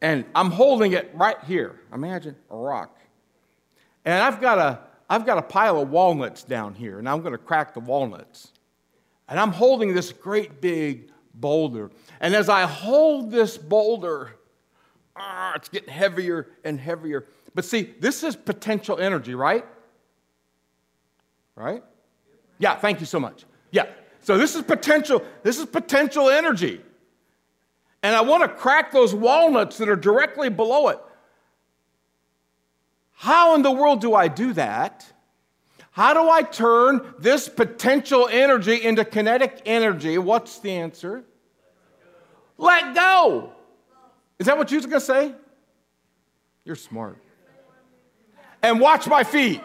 And 0.02 0.26
I'm 0.36 0.52
holding 0.52 0.94
it 0.94 1.12
right 1.14 1.38
here. 1.46 1.80
Imagine 1.94 2.36
a 2.50 2.58
rock. 2.58 2.98
And 4.04 4.22
I've 4.22 4.42
got 4.42 4.58
a, 4.58 4.80
I've 5.10 5.26
got 5.26 5.38
a 5.38 5.42
pile 5.42 5.82
of 5.82 5.90
walnuts 5.90 6.44
down 6.44 6.74
here, 6.74 7.00
and 7.00 7.08
I'm 7.08 7.22
going 7.22 7.32
to 7.32 7.38
crack 7.38 7.74
the 7.74 7.80
walnuts. 7.80 8.52
And 9.28 9.40
I'm 9.40 9.52
holding 9.52 9.94
this 9.94 10.12
great 10.12 10.62
big 10.62 11.10
boulder. 11.34 11.92
And 12.20 12.36
as 12.36 12.50
I 12.50 12.64
hold 12.64 13.32
this 13.32 13.58
boulder, 13.58 14.32
ah, 15.16 15.54
it's 15.56 15.70
getting 15.70 15.90
heavier 15.90 16.50
and 16.64 16.80
heavier. 16.80 17.28
But 17.54 17.66
see, 17.66 17.94
this 18.00 18.24
is 18.24 18.36
potential 18.36 19.00
energy, 19.00 19.34
right? 19.34 19.66
Right? 21.56 21.84
Yeah, 22.60 22.76
thank 22.76 23.00
you 23.00 23.06
so 23.06 23.20
much. 23.20 23.46
Yeah. 23.72 23.86
So 24.26 24.40
this 24.40 24.56
is 24.56 24.64
potential, 24.64 25.24
this 25.44 25.60
is 25.60 25.68
potential 25.68 26.32
energy. 26.32 26.82
And 28.02 28.16
I 28.16 28.22
want 28.22 28.42
to 28.42 28.50
crack 28.50 28.92
those 28.92 29.14
walnuts 29.14 29.78
that 29.78 29.88
are 29.88 29.96
directly 29.96 30.50
below 30.50 30.88
it. 30.88 30.98
How 33.12 33.54
in 33.54 33.62
the 33.62 33.70
world 33.70 34.02
do 34.02 34.16
I 34.16 34.28
do 34.28 34.54
that? 34.54 35.06
How 35.92 36.16
do 36.16 36.28
I 36.28 36.42
turn 36.42 37.14
this 37.20 37.48
potential 37.48 38.28
energy 38.28 38.84
into 38.84 39.06
kinetic 39.06 39.62
energy? 39.64 40.18
What's 40.18 40.58
the 40.58 40.72
answer? 40.72 41.24
Let 42.58 42.96
go. 42.96 43.52
Is 44.40 44.48
that 44.48 44.58
what 44.58 44.72
you're 44.72 44.82
going 44.82 44.94
to 44.94 45.00
say? 45.02 45.36
You're 46.64 46.76
smart. 46.76 47.20
And 48.64 48.80
watch 48.80 49.06
my 49.06 49.24
feet. 49.24 49.62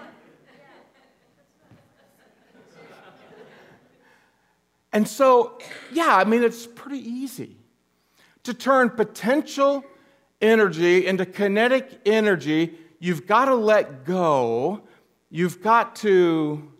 And 4.92 5.06
so, 5.06 5.58
yeah, 5.92 6.16
I 6.16 6.24
mean, 6.24 6.42
it's 6.42 6.66
pretty 6.66 6.98
easy 6.98 7.56
to 8.42 8.54
turn 8.54 8.90
potential 8.90 9.84
energy 10.40 11.06
into 11.06 11.26
kinetic 11.26 12.00
energy. 12.06 12.74
You've 12.98 13.26
got 13.26 13.46
to 13.46 13.54
let 13.54 14.04
go. 14.04 14.82
You've 15.30 15.62
got 15.62 15.96
to 15.96 16.72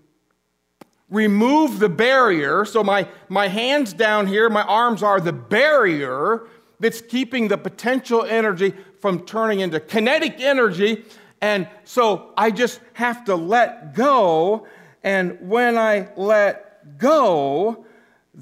remove 1.09 1.79
the 1.79 1.89
barrier. 1.89 2.65
So, 2.65 2.83
my, 2.83 3.09
my 3.29 3.49
hands 3.49 3.93
down 3.93 4.27
here, 4.27 4.51
my 4.51 4.63
arms 4.63 5.03
are 5.03 5.21
the 5.21 5.33
barrier 5.33 6.47
that's 6.81 7.01
keeping 7.01 7.49
the 7.49 7.59
potential 7.59 8.25
energy 8.25 8.75
from 9.01 9.25
turning 9.25 9.61
into 9.61 9.79
kinetic 9.79 10.41
energy. 10.41 11.05
And 11.41 11.69
so 11.85 12.33
I 12.37 12.51
just 12.51 12.81
have 12.95 13.25
to 13.27 13.37
let 13.37 13.95
go. 13.95 14.67
And 15.03 15.39
when 15.41 15.79
I 15.79 16.09
let 16.17 16.99
go, 16.99 17.87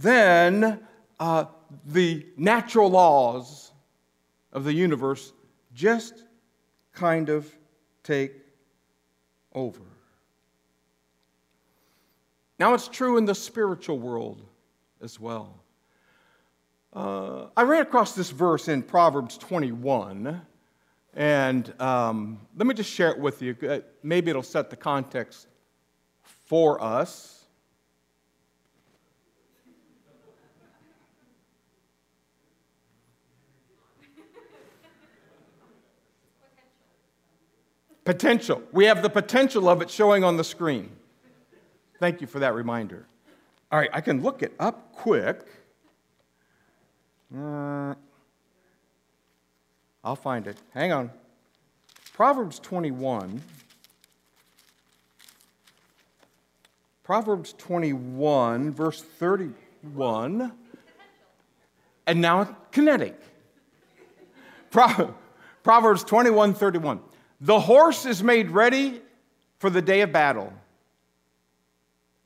then 0.02 0.80
uh, 1.18 1.44
the 1.86 2.26
natural 2.36 2.90
laws 2.90 3.72
of 4.52 4.64
the 4.64 4.72
universe 4.72 5.32
just 5.74 6.24
kind 6.92 7.28
of 7.28 7.52
take 8.02 8.32
over. 9.54 9.80
Now, 12.58 12.74
it's 12.74 12.88
true 12.88 13.18
in 13.18 13.24
the 13.24 13.34
spiritual 13.34 13.98
world 13.98 14.42
as 15.00 15.20
well. 15.20 15.54
Uh, 16.92 17.46
I 17.56 17.62
ran 17.62 17.82
across 17.82 18.14
this 18.14 18.30
verse 18.30 18.66
in 18.68 18.82
Proverbs 18.82 19.38
21, 19.38 20.40
and 21.14 21.80
um, 21.80 22.40
let 22.56 22.66
me 22.66 22.74
just 22.74 22.90
share 22.90 23.10
it 23.10 23.18
with 23.18 23.42
you. 23.42 23.56
Uh, 23.68 23.80
maybe 24.02 24.30
it'll 24.30 24.42
set 24.42 24.70
the 24.70 24.76
context 24.76 25.46
for 26.22 26.82
us. 26.82 27.38
Potential. 38.08 38.62
We 38.72 38.86
have 38.86 39.02
the 39.02 39.10
potential 39.10 39.68
of 39.68 39.82
it 39.82 39.90
showing 39.90 40.24
on 40.24 40.38
the 40.38 40.42
screen. 40.42 40.88
Thank 42.00 42.22
you 42.22 42.26
for 42.26 42.38
that 42.38 42.54
reminder. 42.54 43.04
All 43.70 43.78
right, 43.78 43.90
I 43.92 44.00
can 44.00 44.22
look 44.22 44.42
it 44.42 44.54
up 44.58 44.94
quick. 44.94 45.42
Uh, 47.36 47.92
I'll 50.02 50.16
find 50.16 50.46
it. 50.46 50.56
Hang 50.72 50.90
on. 50.90 51.10
Proverbs 52.14 52.58
21. 52.60 53.42
Proverbs 57.04 57.52
21, 57.58 58.72
verse 58.72 59.02
31. 59.02 60.50
And 62.06 62.20
now 62.22 62.56
kinetic. 62.72 63.20
Proverbs 64.70 66.04
21, 66.04 66.54
31. 66.54 67.00
The 67.40 67.61
horse 67.61 68.04
is 68.04 68.23
made 68.23 68.50
ready 68.50 69.00
for 69.59 69.71
the 69.71 69.83
day 69.83 70.00
of 70.00 70.12
battle, 70.12 70.52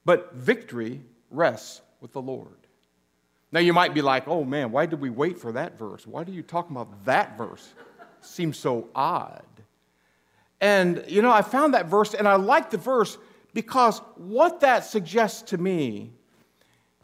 but 0.04 0.34
victory 0.34 1.02
rests 1.30 1.82
with 2.00 2.12
the 2.12 2.22
Lord. 2.22 2.48
Now 3.52 3.60
you 3.60 3.74
might 3.74 3.92
be 3.92 4.00
like, 4.00 4.26
oh 4.26 4.44
man, 4.44 4.72
why 4.72 4.86
did 4.86 5.00
we 5.00 5.10
wait 5.10 5.38
for 5.38 5.52
that 5.52 5.78
verse? 5.78 6.06
Why 6.06 6.24
do 6.24 6.32
you 6.32 6.42
talk 6.42 6.70
about 6.70 7.04
that 7.04 7.36
verse? 7.36 7.74
Seems 8.22 8.56
so 8.56 8.88
odd. 8.94 9.44
And 10.60 11.04
you 11.06 11.20
know, 11.20 11.30
I 11.30 11.42
found 11.42 11.74
that 11.74 11.86
verse 11.86 12.14
and 12.14 12.26
I 12.26 12.36
like 12.36 12.70
the 12.70 12.78
verse 12.78 13.18
because 13.52 13.98
what 14.16 14.60
that 14.60 14.84
suggests 14.84 15.42
to 15.50 15.58
me 15.58 16.12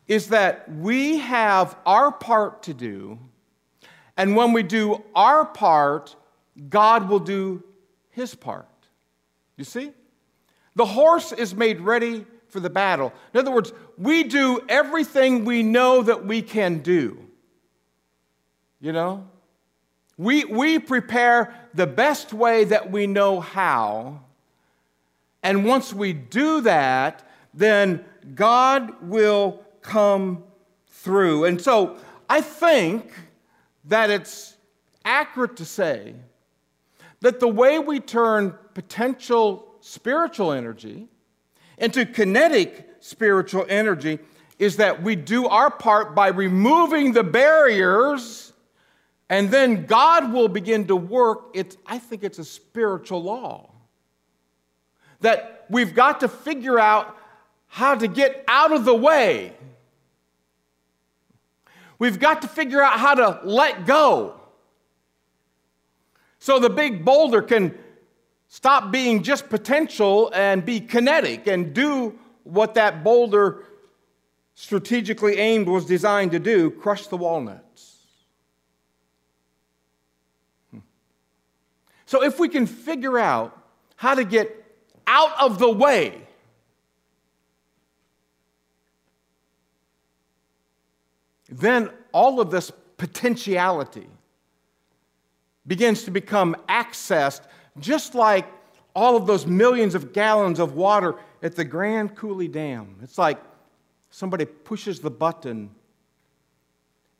is 0.06 0.28
that 0.28 0.72
we 0.72 1.18
have 1.18 1.76
our 1.84 2.10
part 2.10 2.62
to 2.62 2.72
do, 2.72 3.18
and 4.16 4.34
when 4.34 4.54
we 4.54 4.62
do 4.62 5.04
our 5.14 5.44
part, 5.44 6.16
God 6.70 7.10
will 7.10 7.18
do 7.18 7.62
his 8.18 8.34
part. 8.34 8.66
You 9.56 9.64
see? 9.64 9.92
The 10.76 10.84
horse 10.84 11.32
is 11.32 11.54
made 11.54 11.80
ready 11.80 12.26
for 12.48 12.60
the 12.60 12.70
battle. 12.70 13.12
In 13.32 13.40
other 13.40 13.50
words, 13.50 13.72
we 13.96 14.24
do 14.24 14.60
everything 14.68 15.44
we 15.44 15.62
know 15.62 16.02
that 16.02 16.24
we 16.26 16.42
can 16.42 16.78
do. 16.78 17.18
You 18.80 18.92
know? 18.92 19.26
We, 20.16 20.44
we 20.44 20.78
prepare 20.78 21.54
the 21.74 21.86
best 21.86 22.32
way 22.32 22.64
that 22.64 22.90
we 22.90 23.06
know 23.06 23.40
how. 23.40 24.20
And 25.42 25.64
once 25.64 25.94
we 25.94 26.12
do 26.12 26.60
that, 26.62 27.28
then 27.54 28.04
God 28.34 28.94
will 29.02 29.62
come 29.80 30.42
through. 30.88 31.44
And 31.44 31.60
so 31.60 31.96
I 32.28 32.40
think 32.40 33.12
that 33.84 34.10
it's 34.10 34.56
accurate 35.04 35.56
to 35.56 35.64
say 35.64 36.14
that 37.20 37.40
the 37.40 37.48
way 37.48 37.78
we 37.78 38.00
turn 38.00 38.54
potential 38.74 39.74
spiritual 39.80 40.52
energy 40.52 41.08
into 41.78 42.06
kinetic 42.06 42.88
spiritual 43.00 43.64
energy 43.68 44.18
is 44.58 44.76
that 44.76 45.02
we 45.02 45.16
do 45.16 45.46
our 45.46 45.70
part 45.70 46.14
by 46.14 46.28
removing 46.28 47.12
the 47.12 47.22
barriers 47.22 48.52
and 49.30 49.50
then 49.50 49.86
God 49.86 50.32
will 50.32 50.48
begin 50.48 50.86
to 50.86 50.96
work. 50.96 51.50
It's, 51.54 51.76
I 51.86 51.98
think 51.98 52.24
it's 52.24 52.38
a 52.38 52.44
spiritual 52.44 53.22
law. 53.22 53.70
That 55.20 55.66
we've 55.68 55.94
got 55.94 56.20
to 56.20 56.28
figure 56.28 56.78
out 56.78 57.16
how 57.66 57.94
to 57.94 58.08
get 58.08 58.44
out 58.48 58.72
of 58.72 58.84
the 58.84 58.94
way. 58.94 59.52
We've 61.98 62.18
got 62.18 62.42
to 62.42 62.48
figure 62.48 62.82
out 62.82 62.98
how 62.98 63.14
to 63.14 63.40
let 63.44 63.84
go. 63.84 64.37
So 66.38 66.58
the 66.58 66.70
big 66.70 67.04
boulder 67.04 67.42
can 67.42 67.76
stop 68.48 68.90
being 68.90 69.22
just 69.22 69.48
potential 69.48 70.30
and 70.34 70.64
be 70.64 70.80
kinetic 70.80 71.46
and 71.46 71.74
do 71.74 72.18
what 72.44 72.74
that 72.74 73.04
boulder 73.04 73.64
strategically 74.54 75.38
aimed 75.38 75.68
was 75.68 75.84
designed 75.84 76.32
to 76.32 76.38
do 76.38 76.70
crush 76.70 77.06
the 77.06 77.16
walnuts. 77.16 77.96
Hmm. 80.70 80.78
So, 82.06 82.24
if 82.24 82.40
we 82.40 82.48
can 82.48 82.66
figure 82.66 83.18
out 83.18 83.56
how 83.96 84.14
to 84.14 84.24
get 84.24 84.64
out 85.06 85.40
of 85.40 85.58
the 85.58 85.70
way, 85.70 86.22
then 91.48 91.90
all 92.12 92.40
of 92.40 92.50
this 92.50 92.72
potentiality 92.96 94.08
begins 95.68 96.02
to 96.04 96.10
become 96.10 96.56
accessed 96.68 97.42
just 97.78 98.14
like 98.14 98.46
all 98.96 99.16
of 99.16 99.26
those 99.26 99.46
millions 99.46 99.94
of 99.94 100.12
gallons 100.12 100.58
of 100.58 100.74
water 100.74 101.14
at 101.42 101.54
the 101.54 101.64
Grand 101.64 102.16
Coulee 102.16 102.48
Dam. 102.48 102.96
It's 103.02 103.18
like 103.18 103.38
somebody 104.10 104.44
pushes 104.44 104.98
the 104.98 105.10
button 105.10 105.70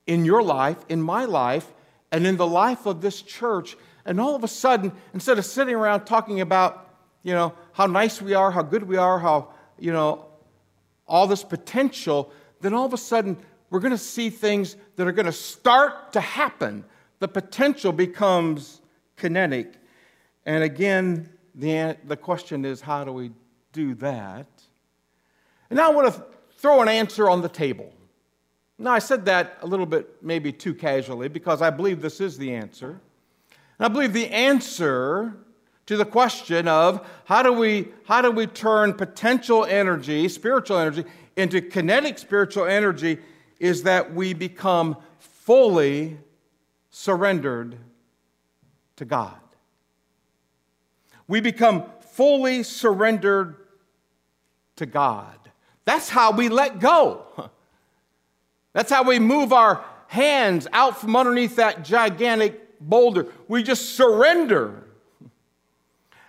in 0.06 0.24
your 0.24 0.42
life, 0.42 0.78
in 0.88 1.00
my 1.00 1.24
life, 1.24 1.72
and 2.10 2.26
in 2.26 2.36
the 2.36 2.46
life 2.46 2.86
of 2.86 3.00
this 3.00 3.22
church. 3.22 3.76
And 4.04 4.20
all 4.20 4.34
of 4.34 4.42
a 4.42 4.48
sudden, 4.48 4.90
instead 5.14 5.38
of 5.38 5.44
sitting 5.44 5.74
around 5.74 6.06
talking 6.06 6.40
about, 6.40 6.88
you 7.22 7.34
know, 7.34 7.52
how 7.72 7.86
nice 7.86 8.20
we 8.20 8.34
are, 8.34 8.50
how 8.50 8.62
good 8.62 8.82
we 8.82 8.96
are, 8.96 9.18
how, 9.18 9.50
you 9.78 9.92
know, 9.92 10.24
all 11.06 11.26
this 11.26 11.44
potential, 11.44 12.32
then 12.60 12.74
all 12.74 12.86
of 12.86 12.94
a 12.94 12.98
sudden 12.98 13.36
we're 13.70 13.80
going 13.80 13.92
to 13.92 13.98
see 13.98 14.30
things 14.30 14.76
that 14.96 15.06
are 15.06 15.12
going 15.12 15.26
to 15.26 15.32
start 15.32 16.12
to 16.14 16.20
happen. 16.20 16.84
The 17.18 17.28
potential 17.28 17.92
becomes 17.92 18.80
kinetic. 19.16 19.74
And 20.46 20.62
again, 20.62 21.28
the, 21.54 21.96
the 22.04 22.16
question 22.16 22.64
is 22.64 22.80
how 22.80 23.04
do 23.04 23.12
we 23.12 23.32
do 23.72 23.94
that? 23.96 24.46
And 25.70 25.76
now 25.76 25.90
I 25.90 25.94
want 25.94 26.14
to 26.14 26.24
throw 26.56 26.80
an 26.80 26.88
answer 26.88 27.28
on 27.28 27.42
the 27.42 27.48
table. 27.48 27.92
Now, 28.78 28.92
I 28.92 29.00
said 29.00 29.24
that 29.24 29.58
a 29.62 29.66
little 29.66 29.86
bit 29.86 30.22
maybe 30.22 30.52
too 30.52 30.72
casually 30.72 31.28
because 31.28 31.62
I 31.62 31.70
believe 31.70 32.00
this 32.00 32.20
is 32.20 32.38
the 32.38 32.54
answer. 32.54 32.90
And 33.78 33.86
I 33.86 33.88
believe 33.88 34.12
the 34.12 34.28
answer 34.28 35.36
to 35.86 35.96
the 35.96 36.04
question 36.04 36.68
of 36.68 37.04
how 37.24 37.42
do 37.42 37.52
we, 37.52 37.88
how 38.04 38.22
do 38.22 38.30
we 38.30 38.46
turn 38.46 38.94
potential 38.94 39.64
energy, 39.64 40.28
spiritual 40.28 40.78
energy, 40.78 41.04
into 41.36 41.60
kinetic 41.60 42.18
spiritual 42.18 42.66
energy 42.66 43.18
is 43.58 43.82
that 43.84 44.14
we 44.14 44.32
become 44.32 44.96
fully 45.18 46.18
surrendered 46.98 47.76
to 48.96 49.04
God 49.04 49.38
we 51.28 51.40
become 51.40 51.84
fully 52.00 52.62
surrendered 52.62 53.56
to 54.76 54.86
God. 54.86 55.36
That's 55.84 56.08
how 56.08 56.32
we 56.32 56.48
let 56.48 56.80
go. 56.80 57.24
That's 58.72 58.90
how 58.90 59.04
we 59.04 59.18
move 59.18 59.52
our 59.52 59.84
hands 60.08 60.66
out 60.72 61.00
from 61.00 61.14
underneath 61.14 61.56
that 61.56 61.84
gigantic 61.84 62.80
boulder. 62.80 63.26
We 63.46 63.62
just 63.62 63.94
surrender. 63.94 64.84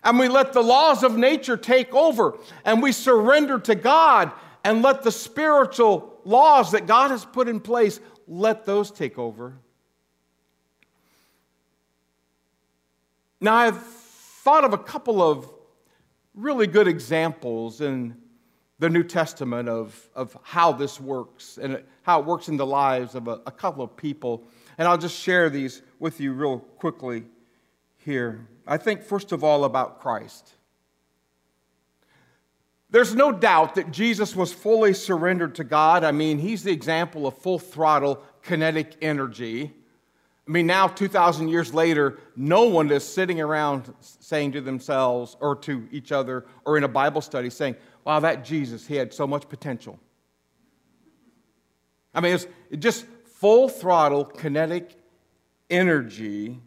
And 0.03 0.19
we 0.19 0.27
let 0.27 0.53
the 0.53 0.63
laws 0.63 1.03
of 1.03 1.17
nature 1.17 1.57
take 1.57 1.93
over. 1.93 2.37
And 2.65 2.81
we 2.81 2.91
surrender 2.91 3.59
to 3.59 3.75
God 3.75 4.31
and 4.63 4.81
let 4.81 5.03
the 5.03 5.11
spiritual 5.11 6.19
laws 6.25 6.71
that 6.71 6.87
God 6.87 7.11
has 7.11 7.23
put 7.23 7.47
in 7.47 7.59
place, 7.59 7.99
let 8.27 8.65
those 8.65 8.91
take 8.91 9.17
over. 9.17 9.53
Now, 13.41 13.55
I've 13.55 13.81
thought 13.81 14.63
of 14.63 14.73
a 14.73 14.77
couple 14.77 15.21
of 15.21 15.49
really 16.33 16.67
good 16.67 16.87
examples 16.87 17.81
in 17.81 18.15
the 18.79 18.89
New 18.89 19.03
Testament 19.03 19.69
of, 19.69 20.09
of 20.15 20.37
how 20.43 20.71
this 20.71 20.99
works 20.99 21.57
and 21.57 21.83
how 22.03 22.19
it 22.19 22.25
works 22.25 22.47
in 22.47 22.57
the 22.57 22.65
lives 22.65 23.15
of 23.15 23.27
a, 23.27 23.41
a 23.45 23.51
couple 23.51 23.83
of 23.83 23.95
people. 23.95 24.43
And 24.77 24.87
I'll 24.87 24.97
just 24.97 25.19
share 25.19 25.49
these 25.49 25.81
with 25.99 26.19
you 26.19 26.33
real 26.33 26.59
quickly 26.59 27.25
here. 27.97 28.47
I 28.65 28.77
think, 28.77 29.03
first 29.03 29.31
of 29.31 29.43
all, 29.43 29.65
about 29.65 29.99
Christ. 29.99 30.53
There's 32.89 33.13
no 33.13 33.31
doubt 33.31 33.75
that 33.75 33.91
Jesus 33.91 34.35
was 34.35 34.51
fully 34.51 34.93
surrendered 34.93 35.55
to 35.55 35.63
God. 35.63 36.03
I 36.03 36.11
mean, 36.11 36.39
he's 36.39 36.63
the 36.63 36.71
example 36.71 37.27
of 37.27 37.37
full 37.37 37.59
throttle 37.59 38.23
kinetic 38.41 38.95
energy. 39.01 39.73
I 40.49 40.51
mean, 40.51 40.65
now, 40.65 40.87
2,000 40.87 41.49
years 41.49 41.75
later, 41.75 42.17
no 42.35 42.63
one 42.63 42.89
is 42.89 43.03
sitting 43.03 43.39
around 43.39 43.93
saying 43.99 44.53
to 44.53 44.61
themselves 44.61 45.37
or 45.39 45.55
to 45.57 45.87
each 45.91 46.11
other 46.11 46.47
or 46.65 46.75
in 46.75 46.83
a 46.83 46.87
Bible 46.87 47.21
study 47.21 47.51
saying, 47.51 47.75
wow, 48.03 48.19
that 48.19 48.43
Jesus, 48.43 48.87
he 48.87 48.95
had 48.95 49.13
so 49.13 49.27
much 49.27 49.47
potential. 49.47 49.99
I 52.15 52.21
mean, 52.21 52.33
it's 52.33 52.47
just 52.79 53.05
full 53.35 53.69
throttle 53.69 54.25
kinetic 54.25 54.95
energy, 55.69 56.59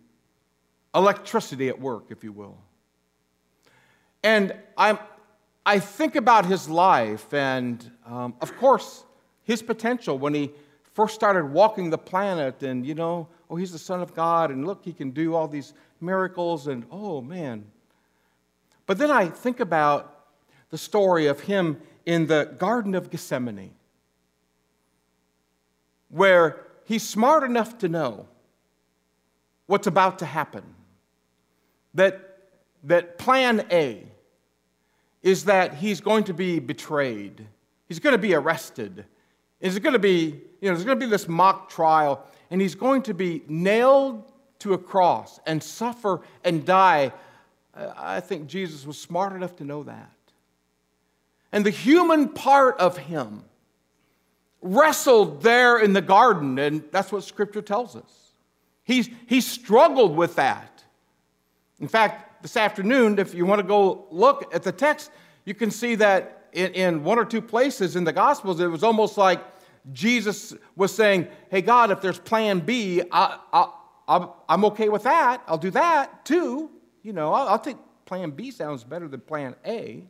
electricity 0.94 1.68
at 1.68 1.80
work, 1.80 2.04
if 2.10 2.22
you 2.22 2.30
will. 2.30 2.58
And 4.22 4.54
I'm, 4.78 5.00
I 5.66 5.80
think 5.80 6.14
about 6.14 6.46
his 6.46 6.68
life 6.68 7.34
and, 7.34 7.90
um, 8.06 8.34
of 8.40 8.56
course, 8.58 9.02
his 9.42 9.60
potential 9.60 10.20
when 10.20 10.34
he 10.34 10.52
first 10.94 11.16
started 11.16 11.46
walking 11.46 11.90
the 11.90 11.98
planet 11.98 12.62
and, 12.62 12.86
you 12.86 12.94
know, 12.94 13.26
oh, 13.52 13.56
he's 13.56 13.72
the 13.72 13.78
Son 13.78 14.00
of 14.00 14.14
God, 14.14 14.50
and 14.50 14.66
look, 14.66 14.82
he 14.82 14.94
can 14.94 15.10
do 15.10 15.34
all 15.34 15.46
these 15.46 15.74
miracles, 16.00 16.68
and 16.68 16.86
oh, 16.90 17.20
man. 17.20 17.66
But 18.86 18.96
then 18.96 19.10
I 19.10 19.26
think 19.26 19.60
about 19.60 20.24
the 20.70 20.78
story 20.78 21.26
of 21.26 21.40
him 21.40 21.78
in 22.06 22.26
the 22.26 22.54
Garden 22.58 22.94
of 22.94 23.10
Gethsemane, 23.10 23.74
where 26.08 26.64
he's 26.84 27.06
smart 27.06 27.44
enough 27.44 27.76
to 27.78 27.88
know 27.88 28.26
what's 29.66 29.86
about 29.86 30.20
to 30.20 30.24
happen. 30.24 30.64
That, 31.92 32.38
that 32.84 33.18
plan 33.18 33.66
A 33.70 34.02
is 35.22 35.44
that 35.44 35.74
he's 35.74 36.00
going 36.00 36.24
to 36.24 36.32
be 36.32 36.58
betrayed, 36.58 37.46
he's 37.86 37.98
going 37.98 38.14
to 38.14 38.18
be 38.18 38.32
arrested, 38.32 39.04
there's 39.60 39.78
going 39.78 39.92
to 39.92 39.98
be, 39.98 40.40
you 40.60 40.70
know, 40.70 40.74
there's 40.74 40.84
going 40.84 40.98
to 40.98 41.06
be 41.06 41.10
this 41.10 41.28
mock 41.28 41.68
trial, 41.68 42.26
and 42.52 42.60
he's 42.60 42.74
going 42.74 43.00
to 43.00 43.14
be 43.14 43.42
nailed 43.48 44.30
to 44.58 44.74
a 44.74 44.78
cross 44.78 45.40
and 45.46 45.62
suffer 45.62 46.20
and 46.44 46.66
die. 46.66 47.10
I 47.74 48.20
think 48.20 48.46
Jesus 48.46 48.86
was 48.86 48.98
smart 48.98 49.32
enough 49.32 49.56
to 49.56 49.64
know 49.64 49.82
that. 49.84 50.12
And 51.50 51.64
the 51.64 51.70
human 51.70 52.28
part 52.28 52.78
of 52.78 52.98
him 52.98 53.44
wrestled 54.60 55.42
there 55.42 55.78
in 55.78 55.94
the 55.94 56.02
garden, 56.02 56.58
and 56.58 56.84
that's 56.92 57.10
what 57.10 57.24
Scripture 57.24 57.62
tells 57.62 57.96
us. 57.96 58.32
He's, 58.84 59.08
he 59.26 59.40
struggled 59.40 60.14
with 60.14 60.34
that. 60.36 60.84
In 61.80 61.88
fact, 61.88 62.42
this 62.42 62.58
afternoon, 62.58 63.18
if 63.18 63.32
you 63.32 63.46
want 63.46 63.60
to 63.60 63.66
go 63.66 64.04
look 64.10 64.54
at 64.54 64.62
the 64.62 64.72
text, 64.72 65.10
you 65.46 65.54
can 65.54 65.70
see 65.70 65.94
that 65.94 66.48
in, 66.52 66.74
in 66.74 67.02
one 67.02 67.18
or 67.18 67.24
two 67.24 67.40
places 67.40 67.96
in 67.96 68.04
the 68.04 68.12
Gospels, 68.12 68.60
it 68.60 68.66
was 68.66 68.82
almost 68.82 69.16
like 69.16 69.42
Jesus 69.90 70.54
was 70.76 70.94
saying, 70.94 71.28
Hey, 71.50 71.62
God, 71.62 71.90
if 71.90 72.00
there's 72.00 72.18
plan 72.18 72.60
B, 72.60 73.02
I'm 73.10 74.64
okay 74.66 74.88
with 74.88 75.02
that. 75.04 75.42
I'll 75.46 75.58
do 75.58 75.70
that 75.70 76.24
too. 76.24 76.70
You 77.02 77.12
know, 77.12 77.32
I'll, 77.32 77.48
I'll 77.48 77.58
take 77.58 77.76
plan 78.04 78.30
B 78.30 78.50
sounds 78.50 78.84
better 78.84 79.08
than 79.08 79.20
plan 79.20 79.56
A. 79.66 80.04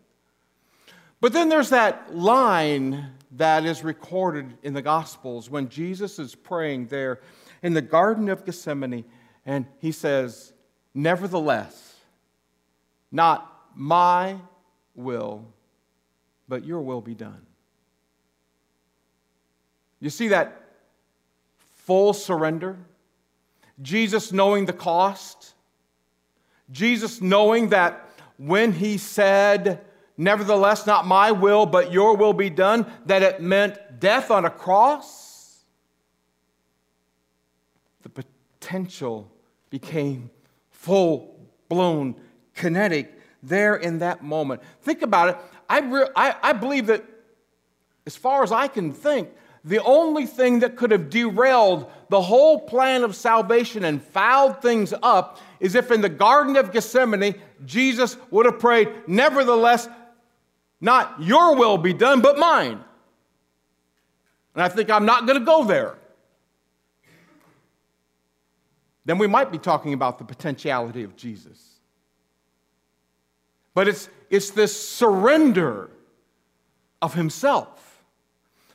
But 1.21 1.33
then 1.33 1.49
there's 1.49 1.71
that 1.71 2.15
line 2.15 3.13
that 3.33 3.65
is 3.65 3.85
recorded 3.85 4.59
in 4.63 4.75
the 4.75 4.83
Gospels 4.83 5.49
when 5.49 5.69
Jesus 5.69 6.19
is 6.19 6.35
praying 6.35 6.89
there 6.89 7.21
in 7.63 7.75
the 7.75 7.81
Garden 7.81 8.29
of 8.29 8.45
Gethsemane, 8.45 9.05
and 9.47 9.67
he 9.79 9.93
says, 9.93 10.53
Nevertheless, 10.95 11.97
not 13.11 13.71
my 13.75 14.37
will, 14.95 15.47
but 16.49 16.65
your 16.65 16.81
will 16.81 17.01
be 17.01 17.15
done. 17.15 17.47
You 20.03 20.11
see 20.11 20.29
that 20.29 20.61
full 21.77 22.13
surrender? 22.13 22.77
Jesus 23.81 24.33
knowing 24.33 24.67
the 24.67 24.73
cost? 24.73 25.55
Jesus 26.73 27.21
knowing 27.21 27.69
that 27.69 28.11
when 28.37 28.73
he 28.73 28.99
said, 28.99 29.81
Nevertheless, 30.17 30.87
not 30.87 31.07
my 31.07 31.31
will, 31.31 31.67
but 31.67 31.93
your 31.93 32.17
will 32.17 32.33
be 32.33 32.51
done, 32.51 32.85
that 33.07 33.23
it 33.23 33.41
meant 33.41 33.79
death 34.01 34.31
on 34.33 34.45
a 34.45 34.51
cross? 34.51 35.65
The 38.03 38.09
potential 38.09 39.31
became 39.71 40.31
full 40.71 41.39
blown, 41.69 42.17
kinetic 42.57 43.21
there 43.41 43.77
in 43.77 44.01
that 44.01 44.25
moment. 44.25 44.63
Think 44.83 45.03
about 45.03 45.29
it. 45.29 45.37
I, 45.69 45.79
re- 45.79 46.09
I, 46.17 46.35
I 46.43 46.53
believe 46.53 46.87
that, 46.87 47.05
as 48.05 48.17
far 48.17 48.43
as 48.43 48.51
I 48.51 48.67
can 48.67 48.93
think, 48.93 49.29
the 49.65 49.83
only 49.83 50.27
thing 50.27 50.61
that 50.61 50.77
could 50.77 50.91
have 50.91 51.09
derailed 51.09 51.91
the 52.09 52.21
whole 52.21 52.61
plan 52.61 53.05
of 53.05 53.15
salvation 53.15 53.85
and 53.85 54.03
fouled 54.03 54.61
things 54.61 54.93
up 55.03 55.39
is 55.61 55.75
if 55.75 55.91
in 55.91 56.01
the 56.01 56.09
Garden 56.09 56.57
of 56.57 56.73
Gethsemane, 56.73 57.37
Jesus 57.65 58.17
would 58.31 58.47
have 58.47 58.59
prayed, 58.59 58.89
Nevertheless, 59.07 59.89
not 60.81 61.23
your 61.23 61.55
will 61.55 61.79
be 61.79 61.93
done, 61.93 62.21
but 62.21 62.39
mine. 62.39 62.83
And 64.55 64.63
I 64.63 64.69
think 64.69 64.91
I'm 64.91 65.07
not 65.07 65.27
going 65.27 65.39
to 65.39 65.45
go 65.45 65.65
there. 65.65 65.97
Then 69.05 69.19
we 69.19 69.27
might 69.27 69.51
be 69.51 69.59
talking 69.59 69.95
about 69.95 70.19
the 70.19 70.25
potentiality 70.25 71.05
of 71.05 71.17
Jesus. 71.17 71.79
But 73.75 73.89
it's, 73.89 74.09
it's 74.29 74.51
this 74.51 74.89
surrender 74.89 75.89
of 77.01 77.15
himself 77.15 77.82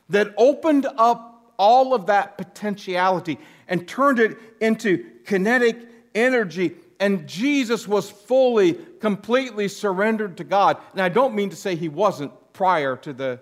that 0.09 0.33
opened 0.37 0.87
up 0.97 1.53
all 1.57 1.93
of 1.93 2.05
that 2.05 2.37
potentiality 2.37 3.39
and 3.67 3.87
turned 3.87 4.19
it 4.19 4.37
into 4.61 5.05
kinetic 5.25 5.77
energy 6.15 6.75
and 6.99 7.27
Jesus 7.27 7.87
was 7.87 8.09
fully, 8.09 8.73
completely 8.99 9.67
surrendered 9.67 10.37
to 10.37 10.43
God. 10.43 10.77
And 10.93 11.01
I 11.01 11.09
don't 11.09 11.35
mean 11.35 11.49
to 11.49 11.55
say 11.55 11.75
he 11.75 11.89
wasn't 11.89 12.31
prior 12.53 12.95
to 12.97 13.13
the 13.13 13.39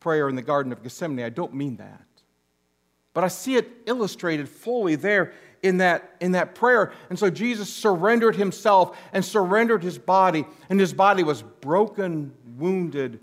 prayer 0.00 0.28
in 0.28 0.36
the 0.36 0.42
Garden 0.42 0.72
of 0.72 0.82
Gethsemane. 0.82 1.24
I 1.24 1.30
don't 1.30 1.54
mean 1.54 1.76
that. 1.76 2.04
But 3.14 3.24
I 3.24 3.28
see 3.28 3.56
it 3.56 3.68
illustrated 3.86 4.48
fully 4.48 4.94
there 4.94 5.32
in 5.62 5.78
that, 5.78 6.16
in 6.20 6.32
that 6.32 6.54
prayer. 6.54 6.92
And 7.10 7.18
so 7.18 7.30
Jesus 7.30 7.72
surrendered 7.72 8.36
himself 8.36 8.96
and 9.12 9.24
surrendered 9.24 9.82
his 9.82 9.98
body, 9.98 10.44
and 10.68 10.78
his 10.78 10.92
body 10.92 11.24
was 11.24 11.42
broken, 11.42 12.32
wounded, 12.56 13.20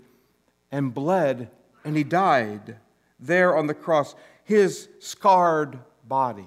and 0.70 0.92
bled, 0.92 1.48
and 1.84 1.96
he 1.96 2.04
died 2.04 2.76
there 3.18 3.56
on 3.56 3.66
the 3.66 3.74
cross, 3.74 4.14
his 4.44 4.88
scarred 4.98 5.78
body. 6.06 6.46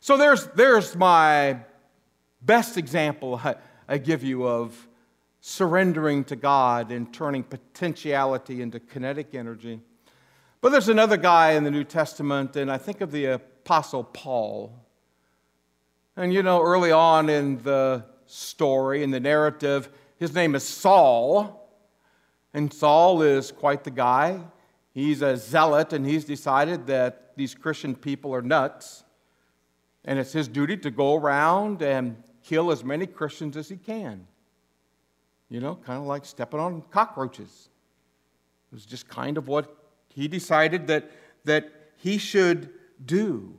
So 0.00 0.16
there's, 0.16 0.46
there's 0.48 0.96
my 0.96 1.58
best 2.42 2.76
example 2.76 3.40
I, 3.42 3.56
I 3.88 3.98
give 3.98 4.22
you 4.22 4.46
of 4.46 4.88
surrendering 5.40 6.24
to 6.24 6.36
God 6.36 6.90
and 6.90 7.12
turning 7.12 7.42
potentiality 7.42 8.60
into 8.60 8.80
kinetic 8.80 9.34
energy. 9.34 9.80
But 10.60 10.70
there's 10.70 10.88
another 10.88 11.16
guy 11.16 11.52
in 11.52 11.64
the 11.64 11.70
New 11.70 11.84
Testament, 11.84 12.56
and 12.56 12.70
I 12.70 12.78
think 12.78 13.00
of 13.00 13.12
the 13.12 13.26
Apostle 13.26 14.04
Paul. 14.04 14.72
And 16.16 16.34
you 16.34 16.42
know, 16.42 16.60
early 16.60 16.90
on 16.90 17.28
in 17.28 17.62
the 17.62 18.04
story, 18.26 19.02
in 19.02 19.10
the 19.10 19.20
narrative, 19.20 19.88
his 20.18 20.34
name 20.34 20.54
is 20.54 20.64
Saul. 20.64 21.70
And 22.52 22.72
Saul 22.72 23.22
is 23.22 23.52
quite 23.52 23.84
the 23.84 23.90
guy. 23.90 24.40
He's 24.98 25.22
a 25.22 25.36
zealot, 25.36 25.92
and 25.92 26.04
he's 26.04 26.24
decided 26.24 26.88
that 26.88 27.30
these 27.36 27.54
Christian 27.54 27.94
people 27.94 28.34
are 28.34 28.42
nuts. 28.42 29.04
And 30.04 30.18
it's 30.18 30.32
his 30.32 30.48
duty 30.48 30.76
to 30.78 30.90
go 30.90 31.14
around 31.14 31.82
and 31.82 32.20
kill 32.42 32.72
as 32.72 32.82
many 32.82 33.06
Christians 33.06 33.56
as 33.56 33.68
he 33.68 33.76
can. 33.76 34.26
You 35.48 35.60
know, 35.60 35.76
kind 35.76 36.00
of 36.00 36.06
like 36.06 36.24
stepping 36.24 36.58
on 36.58 36.82
cockroaches. 36.90 37.68
It 38.72 38.74
was 38.74 38.84
just 38.84 39.08
kind 39.08 39.38
of 39.38 39.46
what 39.46 39.72
he 40.08 40.26
decided 40.26 40.88
that, 40.88 41.12
that 41.44 41.70
he 41.98 42.18
should 42.18 42.68
do. 43.06 43.54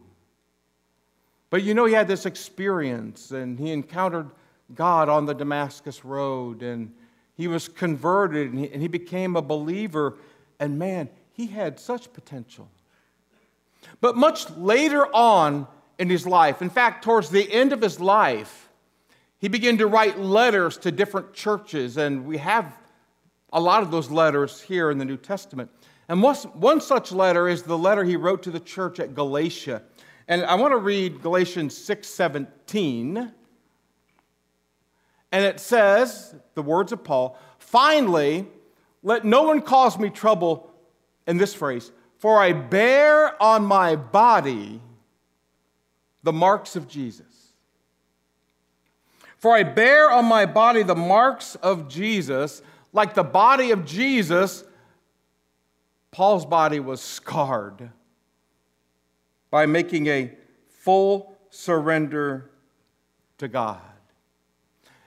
But 1.50 1.64
you 1.64 1.74
know, 1.74 1.86
he 1.86 1.94
had 1.94 2.10
this 2.10 2.26
experience 2.26 3.32
and 3.32 3.58
he 3.58 3.72
encountered 3.72 4.30
God 4.76 5.08
on 5.08 5.26
the 5.26 5.36
Damascus 5.36 6.04
Road 6.04 6.64
and 6.64 6.94
he 7.36 7.48
was 7.48 7.70
converted 7.70 8.52
and 8.52 8.60
he, 8.60 8.70
and 8.74 8.82
he 8.82 8.90
became 8.90 9.38
a 9.38 9.42
believer. 9.42 10.18
And 10.60 10.78
man, 10.78 11.08
he 11.40 11.48
had 11.48 11.80
such 11.80 12.12
potential. 12.12 12.70
But 14.02 14.18
much 14.18 14.50
later 14.58 15.08
on 15.16 15.68
in 15.98 16.10
his 16.10 16.28
life, 16.28 16.62
in 16.62 16.70
fact, 16.70 17.02
towards 17.02 17.30
the 17.30 17.50
end 17.50 17.72
of 17.72 17.82
his 17.82 17.98
life, 17.98 18.68
he 19.38 19.48
began 19.48 19.78
to 19.78 19.88
write 19.88 20.20
letters 20.20 20.78
to 20.80 20.92
different 20.92 21.34
churches, 21.34 21.96
and 21.96 22.26
we 22.26 22.40
have 22.40 22.78
a 23.54 23.62
lot 23.62 23.84
of 23.84 23.90
those 23.90 24.12
letters 24.12 24.62
here 24.62 24.92
in 24.92 24.98
the 24.98 25.06
New 25.06 25.16
Testament. 25.16 25.72
And 26.10 26.22
one 26.22 26.82
such 26.82 27.14
letter 27.14 27.48
is 27.48 27.64
the 27.64 27.78
letter 27.78 28.04
he 28.04 28.18
wrote 28.18 28.44
to 28.44 28.52
the 28.52 28.60
church 28.60 29.00
at 29.00 29.16
Galatia. 29.16 29.82
And 30.28 30.44
I 30.44 30.56
want 30.56 30.74
to 30.74 30.78
read 30.78 31.22
Galatians 31.22 31.74
6:17. 31.74 33.32
And 35.32 35.46
it 35.46 35.62
says, 35.62 36.36
the 36.56 36.62
words 36.62 36.92
of 36.92 37.06
Paul, 37.06 37.40
finally, 37.60 38.46
let 39.04 39.24
no 39.24 39.44
one 39.44 39.62
cause 39.62 39.98
me 39.98 40.10
trouble 40.10 40.69
in 41.30 41.38
this 41.38 41.54
phrase, 41.54 41.92
for 42.18 42.40
I 42.40 42.54
bear 42.54 43.42
on 43.42 43.64
my 43.64 43.96
body 43.96 44.82
the 46.24 46.34
marks 46.34 46.76
of 46.76 46.88
Jesus. 46.88 47.54
For 49.38 49.56
I 49.56 49.62
bear 49.62 50.10
on 50.12 50.26
my 50.26 50.48
body 50.48 50.82
the 50.82 50.96
marks 50.96 51.54
of 51.56 51.88
Jesus, 51.88 52.64
like 52.92 53.14
the 53.14 53.24
body 53.24 53.70
of 53.70 53.86
Jesus. 53.86 54.64
Paul's 56.12 56.48
body 56.48 56.80
was 56.80 57.00
scarred 57.00 57.92
by 59.52 59.68
making 59.68 60.08
a 60.08 60.34
full 60.80 61.38
surrender 61.52 62.50
to 63.38 63.48
God. 63.48 63.80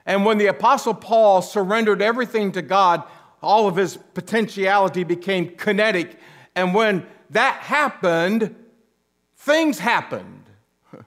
And 0.05 0.25
when 0.25 0.37
the 0.37 0.47
Apostle 0.47 0.93
Paul 0.93 1.41
surrendered 1.41 2.01
everything 2.01 2.53
to 2.53 2.61
God, 2.61 3.03
all 3.43 3.67
of 3.67 3.75
his 3.75 3.97
potentiality 4.13 5.03
became 5.03 5.49
kinetic. 5.49 6.17
And 6.55 6.73
when 6.73 7.05
that 7.31 7.55
happened, 7.61 8.55
things 9.35 9.79
happened. 9.79 10.45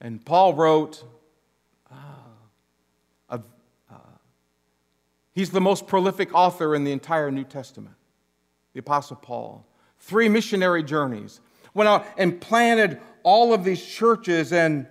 and 0.00 0.24
Paul 0.24 0.54
wrote 0.54 1.04
uh, 1.90 1.94
uh, 3.30 3.38
He's 5.32 5.50
the 5.50 5.60
most 5.60 5.86
prolific 5.86 6.34
author 6.34 6.74
in 6.74 6.84
the 6.84 6.92
entire 6.92 7.30
New 7.30 7.44
Testament, 7.44 7.96
the 8.72 8.80
Apostle 8.80 9.16
Paul. 9.16 9.66
Three 9.98 10.28
missionary 10.28 10.82
journeys, 10.82 11.40
went 11.74 11.88
out 11.88 12.06
and 12.18 12.40
planted 12.40 13.00
all 13.22 13.54
of 13.54 13.64
these 13.64 13.84
churches, 13.84 14.52
and 14.52 14.86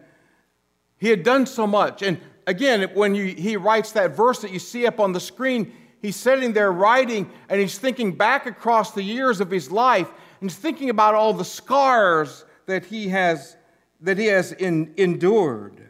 he 0.98 1.10
had 1.10 1.24
done 1.24 1.46
so 1.46 1.68
much. 1.68 2.02
And 2.02 2.20
again, 2.48 2.90
when 2.94 3.16
you, 3.16 3.26
he 3.26 3.58
writes 3.58 3.92
that 3.94 4.16
verse 4.16 4.40
that 4.40 4.52
you 4.52 4.60
see 4.60 4.86
up 4.86 5.00
on 5.00 5.14
the 5.14 5.20
screen, 5.20 5.74
he's 6.02 6.16
sitting 6.16 6.54
there 6.54 6.72
writing 6.72 7.30
and 7.50 7.60
he's 7.60 7.78
thinking 7.78 8.14
back 8.14 8.46
across 8.46 8.92
the 8.92 9.04
years 9.04 9.42
of 9.42 9.50
his 9.50 9.72
life 9.72 10.10
and 10.40 10.50
he's 10.50 10.58
thinking 10.58 10.90
about 10.90 11.16
all 11.16 11.34
the 11.34 11.46
scars 11.46 12.46
that 12.66 12.86
he 12.86 13.10
has, 13.10 13.56
that 14.02 14.18
he 14.18 14.26
has 14.26 14.52
in, 14.52 14.94
endured. 14.98 15.82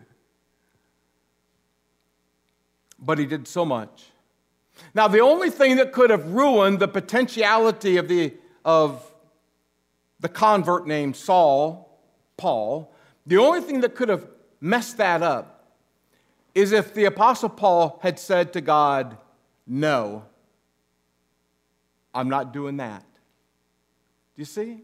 But 3.00 3.18
he 3.18 3.26
did 3.26 3.48
so 3.48 3.66
much. 3.66 4.06
Now, 4.94 5.08
the 5.08 5.20
only 5.20 5.50
thing 5.50 5.78
that 5.78 5.92
could 5.92 6.10
have 6.10 6.28
ruined 6.28 6.80
the 6.80 6.88
potentiality 6.88 7.98
of 7.98 8.08
the, 8.08 8.34
of 8.66 9.04
the 10.20 10.30
convert 10.30 10.88
named 10.88 11.16
Saul, 11.16 12.00
Paul, 12.38 12.94
the 13.26 13.38
only 13.38 13.62
thing 13.62 13.82
that 13.82 13.96
could 13.96 14.10
have 14.10 14.28
messed 14.60 14.98
that 14.98 15.22
up 15.22 15.51
is 16.54 16.72
if 16.72 16.94
the 16.94 17.06
Apostle 17.06 17.50
Paul 17.50 18.00
had 18.02 18.20
said 18.20 18.54
to 18.54 18.62
God, 18.62 19.18
No, 19.68 20.24
I'm 22.14 22.30
not 22.30 22.54
doing 22.54 22.78
that. 22.78 23.04
Do 24.36 24.42
you 24.42 24.46
see? 24.46 24.82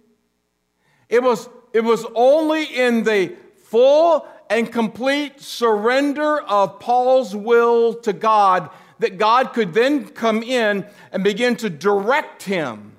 It 1.09 1.23
was, 1.23 1.49
it 1.73 1.81
was 1.81 2.05
only 2.15 2.63
in 2.63 3.03
the 3.03 3.35
full 3.65 4.27
and 4.49 4.71
complete 4.71 5.41
surrender 5.41 6.41
of 6.41 6.79
Paul's 6.79 7.35
will 7.35 7.93
to 7.95 8.13
God 8.13 8.69
that 8.99 9.17
God 9.17 9.53
could 9.53 9.73
then 9.73 10.07
come 10.07 10.43
in 10.43 10.85
and 11.11 11.23
begin 11.23 11.55
to 11.57 11.69
direct 11.69 12.43
him 12.43 12.93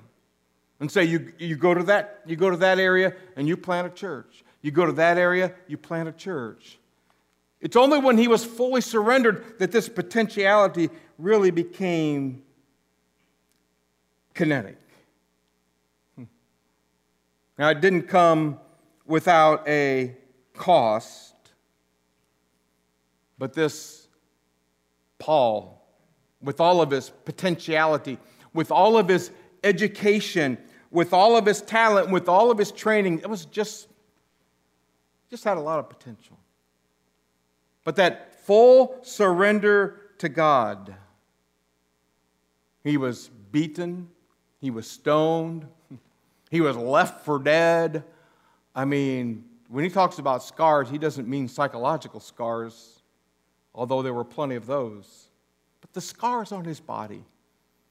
and 0.79 0.89
say, 0.89 1.03
you, 1.03 1.33
you, 1.37 1.55
go 1.55 1.73
to 1.73 1.83
that, 1.83 2.21
you 2.25 2.35
go 2.35 2.49
to 2.49 2.57
that 2.57 2.79
area 2.79 3.13
and 3.35 3.47
you 3.47 3.57
plant 3.57 3.87
a 3.87 3.89
church. 3.89 4.43
You 4.61 4.71
go 4.71 4.85
to 4.85 4.93
that 4.93 5.17
area, 5.17 5.53
you 5.67 5.77
plant 5.77 6.09
a 6.09 6.11
church. 6.11 6.78
It's 7.61 7.75
only 7.75 7.99
when 7.99 8.17
he 8.17 8.27
was 8.27 8.45
fully 8.45 8.81
surrendered 8.81 9.59
that 9.59 9.71
this 9.71 9.89
potentiality 9.89 10.89
really 11.17 11.51
became 11.51 12.43
kinetic. 14.33 14.77
Hmm. 16.15 16.23
Now, 17.57 17.69
it 17.69 17.81
didn't 17.81 18.03
come 18.03 18.59
without 19.05 19.67
a 19.67 20.15
cost, 20.53 21.35
but 23.37 23.53
this 23.53 24.07
Paul 25.17 25.79
with 26.41 26.61
all 26.61 26.81
of 26.81 26.91
his 26.91 27.09
potentiality, 27.09 28.17
with 28.53 28.71
all 28.71 28.97
of 28.97 29.07
his 29.07 29.31
education, 29.63 30.57
with 30.89 31.13
all 31.13 31.35
of 31.35 31.45
his 31.45 31.61
talent, 31.61 32.09
with 32.09 32.29
all 32.29 32.49
of 32.49 32.57
his 32.57 32.71
training. 32.71 33.19
It 33.19 33.29
was 33.29 33.45
just, 33.45 33.89
just 35.29 35.43
had 35.43 35.57
a 35.57 35.61
lot 35.61 35.79
of 35.79 35.89
potential. 35.89 36.38
But 37.89 37.95
that 37.95 38.45
full 38.45 38.99
surrender 39.01 39.99
to 40.19 40.29
God, 40.29 40.93
he 42.83 42.97
was 42.97 43.31
beaten, 43.51 44.09
he 44.61 44.69
was 44.69 44.87
stoned, 44.87 45.65
he 46.51 46.61
was 46.61 46.77
left 46.77 47.25
for 47.25 47.39
dead. 47.39 48.03
I 48.75 48.85
mean, 48.85 49.43
when 49.69 49.83
he 49.83 49.89
talks 49.89 50.19
about 50.19 50.43
scars, 50.43 50.87
he 50.87 50.99
doesn't 50.99 51.27
mean 51.27 51.47
psychological 51.47 52.19
scars, 52.19 53.01
although 53.73 54.03
there 54.03 54.13
were 54.13 54.23
plenty 54.23 54.53
of 54.53 54.67
those 54.67 55.29
but 55.81 55.91
the 55.93 56.01
scars 56.01 56.51
on 56.51 56.65
his 56.65 56.79
body 56.79 57.25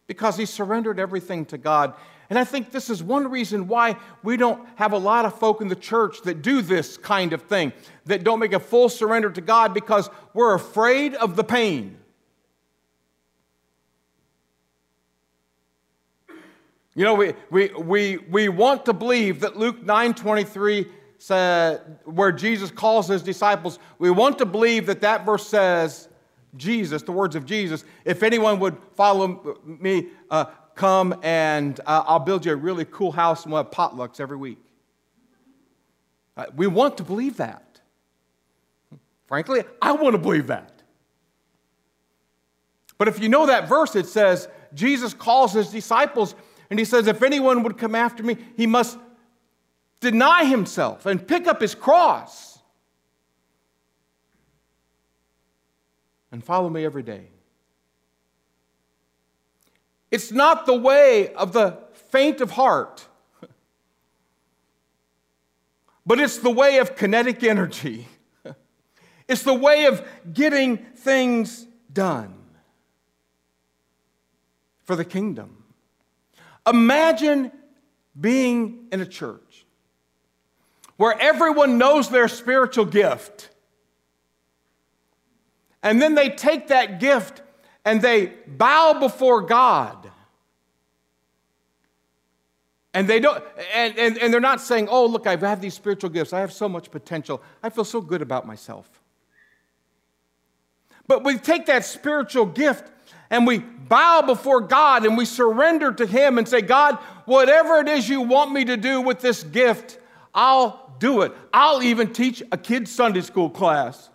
because 0.09 0.37
he 0.37 0.47
surrendered 0.47 0.99
everything 0.99 1.45
to 1.45 1.59
God. 1.59 1.95
And 2.31 2.39
I 2.39 2.45
think 2.45 2.73
this 2.73 2.91
is 2.91 3.03
one 3.03 3.31
reason 3.31 3.69
why 3.69 3.97
we 4.25 4.37
don't 4.37 4.67
have 4.77 4.93
a 4.93 4.99
lot 4.99 5.25
of 5.25 5.39
folk 5.39 5.61
in 5.61 5.69
the 5.69 5.77
church 5.77 6.23
that 6.23 6.43
do 6.43 6.61
this 6.61 6.97
kind 6.97 7.33
of 7.33 7.43
thing, 7.43 7.73
that 8.07 8.25
don't 8.25 8.41
make 8.41 8.53
a 8.53 8.61
full 8.61 8.89
surrender 8.89 9.31
to 9.31 9.41
God 9.41 9.73
because 9.73 10.11
we're 10.35 10.55
afraid 10.55 11.15
of 11.15 11.37
the 11.37 11.45
pain. 11.45 11.97
You 16.95 17.05
know, 17.05 17.15
we, 17.15 17.35
we, 17.51 17.69
we, 17.69 18.17
we 18.17 18.49
want 18.49 18.85
to 18.87 18.93
believe 18.93 19.41
that 19.41 19.57
Luke 19.57 19.83
9 19.85 20.15
23 20.15 20.87
said, 21.19 21.99
where 22.05 22.33
Jesus 22.33 22.71
calls 22.71 23.09
his 23.09 23.23
disciples, 23.23 23.79
we 23.99 24.11
want 24.11 24.39
to 24.39 24.47
believe 24.47 24.87
that 24.87 25.01
that 25.03 25.25
verse 25.25 25.47
says, 25.47 26.09
Jesus, 26.57 27.03
the 27.03 27.13
words 27.13 27.37
of 27.37 27.45
Jesus, 27.45 27.85
if 28.05 28.23
anyone 28.23 28.59
would 28.61 28.77
follow 28.97 29.59
me, 29.65 30.09
uh, 30.31 30.47
come 30.75 31.19
and 31.23 31.81
uh, 31.81 32.05
I'll 32.07 32.21
build 32.21 32.47
you 32.47 32.53
a 32.53 32.57
really 32.57 32.85
cool 32.85 33.13
house 33.13 33.45
and 33.45 33.53
we'll 33.53 33.63
have 33.63 33.73
potlucks 33.73 34.21
every 34.21 34.37
week. 34.37 34.59
Uh, 36.37 36.47
we 36.57 36.67
want 36.67 36.97
to 36.99 37.03
believe 37.03 37.37
that. 37.39 37.81
Frankly, 39.27 39.65
I 39.83 39.93
want 39.93 40.15
to 40.15 40.19
believe 40.19 40.47
that. 40.47 40.83
But 42.97 43.09
if 43.09 43.21
you 43.21 43.29
know 43.29 43.47
that 43.47 43.69
verse, 43.69 43.95
it 43.95 44.07
says 44.07 44.49
Jesus 44.73 45.13
calls 45.13 45.53
his 45.53 45.69
disciples 45.69 46.35
and 46.71 46.79
he 46.79 46.85
says, 46.85 47.07
If 47.07 47.23
anyone 47.23 47.63
would 47.63 47.77
come 47.77 47.95
after 47.95 48.23
me, 48.23 48.37
he 48.57 48.67
must 48.67 48.99
deny 50.01 50.45
himself 50.45 51.07
and 51.07 51.27
pick 51.27 51.47
up 51.47 51.61
his 51.61 51.75
cross 51.75 52.48
and 56.31 56.43
follow 56.43 56.69
me 56.69 56.85
every 56.85 57.03
day. 57.03 57.29
It's 60.11 60.33
not 60.33 60.67
the 60.67 60.75
way 60.75 61.35
of 61.35 61.53
the 61.53 61.79
faint 62.11 62.41
of 62.41 62.53
heart, 62.53 63.07
but 66.07 66.19
it's 66.19 66.39
the 66.39 66.51
way 66.51 66.79
of 66.79 66.97
kinetic 66.97 67.43
energy. 67.43 68.09
It's 69.29 69.43
the 69.43 69.53
way 69.53 69.85
of 69.85 70.03
getting 70.33 70.79
things 70.79 71.67
done 71.93 72.35
for 74.85 74.97
the 74.97 75.05
kingdom. 75.05 75.65
Imagine 76.67 77.53
being 78.19 78.87
in 78.91 79.03
a 79.03 79.07
church 79.07 79.67
where 80.97 81.15
everyone 81.21 81.77
knows 81.77 82.09
their 82.09 82.27
spiritual 82.27 82.87
gift 82.87 83.51
and 85.83 86.01
then 86.01 86.15
they 86.15 86.31
take 86.31 86.69
that 86.69 87.01
gift 87.01 87.43
and 87.85 88.03
they 88.03 88.33
bow 88.47 88.99
before 88.99 89.43
God. 89.43 90.11
And 92.95 93.07
they 93.07 93.21
don't, 93.21 93.45
and, 93.75 93.97
and, 93.99 94.19
and 94.19 94.33
they're 94.33 94.41
not 94.41 94.61
saying, 94.61 94.89
oh, 94.91 95.07
look, 95.07 95.27
I 95.27 95.37
have 95.37 95.61
these 95.61 95.75
spiritual 95.75 96.11
gifts. 96.11 96.33
I 96.33 96.41
have 96.41 96.53
so 96.53 96.69
much 96.69 96.91
potential. 96.91 97.43
I 97.63 97.71
feel 97.71 97.85
so 97.85 98.01
good 98.01 98.23
about 98.23 98.47
myself. 98.47 98.89
But 101.07 101.25
we 101.25 101.39
take 101.39 101.67
that 101.67 101.85
spiritual 101.85 102.47
gift 102.47 102.91
and 103.31 103.47
we 103.47 103.59
bow 103.59 104.23
before 104.23 104.61
God 104.61 105.05
and 105.05 105.17
we 105.17 105.25
surrender 105.25 105.93
to 105.93 106.07
Him 106.07 106.39
and 106.39 106.49
say, 106.49 106.61
God, 106.61 106.97
whatever 107.25 107.77
it 107.77 107.89
is 107.89 108.09
you 108.09 108.21
want 108.21 108.53
me 108.53 108.65
to 108.65 108.77
do 108.77 109.01
with 109.01 109.21
this 109.21 109.43
gift, 109.43 109.99
I'll 110.35 110.95
do 110.99 111.23
it. 111.23 111.33
I'll 111.53 111.83
even 111.83 112.13
teach 112.13 112.43
a 112.53 112.59
kid's 112.59 112.91
Sunday 112.91 113.21
school 113.21 113.49
class. 113.49 114.11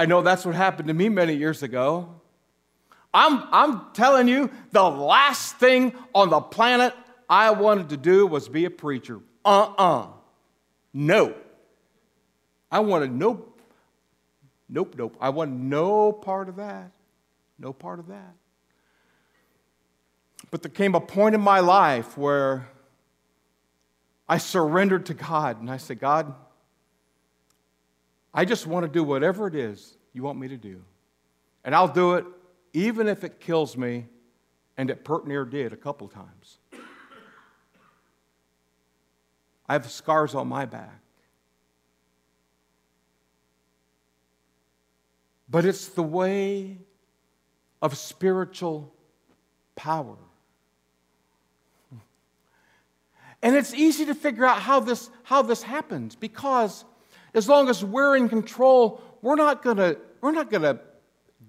I 0.00 0.06
know 0.06 0.22
that's 0.22 0.46
what 0.46 0.54
happened 0.54 0.88
to 0.88 0.94
me 0.94 1.10
many 1.10 1.34
years 1.34 1.62
ago. 1.62 2.08
I'm, 3.12 3.44
I'm 3.52 3.82
telling 3.92 4.28
you, 4.28 4.50
the 4.72 4.82
last 4.82 5.56
thing 5.56 5.92
on 6.14 6.30
the 6.30 6.40
planet 6.40 6.94
I 7.28 7.50
wanted 7.50 7.90
to 7.90 7.98
do 7.98 8.26
was 8.26 8.48
be 8.48 8.64
a 8.64 8.70
preacher. 8.70 9.20
Uh 9.44 9.64
uh-uh. 9.64 10.00
uh 10.04 10.06
No. 10.94 11.34
I 12.72 12.80
wanted 12.80 13.12
no, 13.12 13.44
nope, 14.70 14.94
nope. 14.96 15.18
I 15.20 15.28
want 15.28 15.50
no 15.52 16.14
part 16.14 16.48
of 16.48 16.56
that. 16.56 16.92
No 17.58 17.74
part 17.74 17.98
of 17.98 18.08
that. 18.08 18.32
But 20.50 20.62
there 20.62 20.70
came 20.70 20.94
a 20.94 21.00
point 21.02 21.34
in 21.34 21.42
my 21.42 21.60
life 21.60 22.16
where 22.16 22.70
I 24.26 24.38
surrendered 24.38 25.04
to 25.06 25.14
God 25.14 25.60
and 25.60 25.70
I 25.70 25.76
said, 25.76 26.00
God, 26.00 26.34
I 28.32 28.44
just 28.44 28.66
want 28.66 28.84
to 28.84 28.92
do 28.92 29.02
whatever 29.02 29.46
it 29.46 29.54
is 29.54 29.96
you 30.12 30.22
want 30.22 30.38
me 30.38 30.48
to 30.48 30.56
do. 30.56 30.82
And 31.64 31.74
I'll 31.74 31.88
do 31.88 32.14
it 32.14 32.24
even 32.72 33.08
if 33.08 33.24
it 33.24 33.40
kills 33.40 33.76
me, 33.76 34.06
and 34.76 34.90
it 34.90 35.04
pert 35.04 35.26
near 35.26 35.44
did 35.44 35.72
a 35.72 35.76
couple 35.76 36.08
times. 36.08 36.58
I 39.68 39.74
have 39.74 39.90
scars 39.90 40.34
on 40.34 40.48
my 40.48 40.64
back. 40.64 41.00
But 45.48 45.64
it's 45.64 45.88
the 45.88 46.02
way 46.02 46.78
of 47.82 47.96
spiritual 47.96 48.92
power. 49.74 50.16
And 53.42 53.56
it's 53.56 53.74
easy 53.74 54.06
to 54.06 54.14
figure 54.14 54.44
out 54.44 54.60
how 54.60 54.80
this, 54.80 55.10
how 55.22 55.42
this 55.42 55.62
happens 55.62 56.14
because 56.14 56.84
as 57.34 57.48
long 57.48 57.68
as 57.68 57.84
we're 57.84 58.16
in 58.16 58.28
control, 58.28 59.02
we're 59.22 59.36
not 59.36 59.62
gonna, 59.62 59.96
we're 60.20 60.32
not 60.32 60.50
gonna 60.50 60.80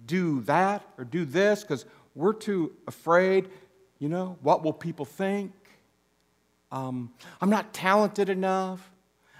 do 0.05 0.41
that 0.41 0.83
or 0.97 1.03
do 1.03 1.25
this 1.25 1.61
because 1.61 1.85
we're 2.15 2.33
too 2.33 2.73
afraid. 2.87 3.49
You 3.99 4.09
know, 4.09 4.37
what 4.41 4.63
will 4.63 4.73
people 4.73 5.05
think? 5.05 5.53
Um, 6.71 7.11
I'm 7.41 7.49
not 7.49 7.73
talented 7.73 8.29
enough. 8.29 8.89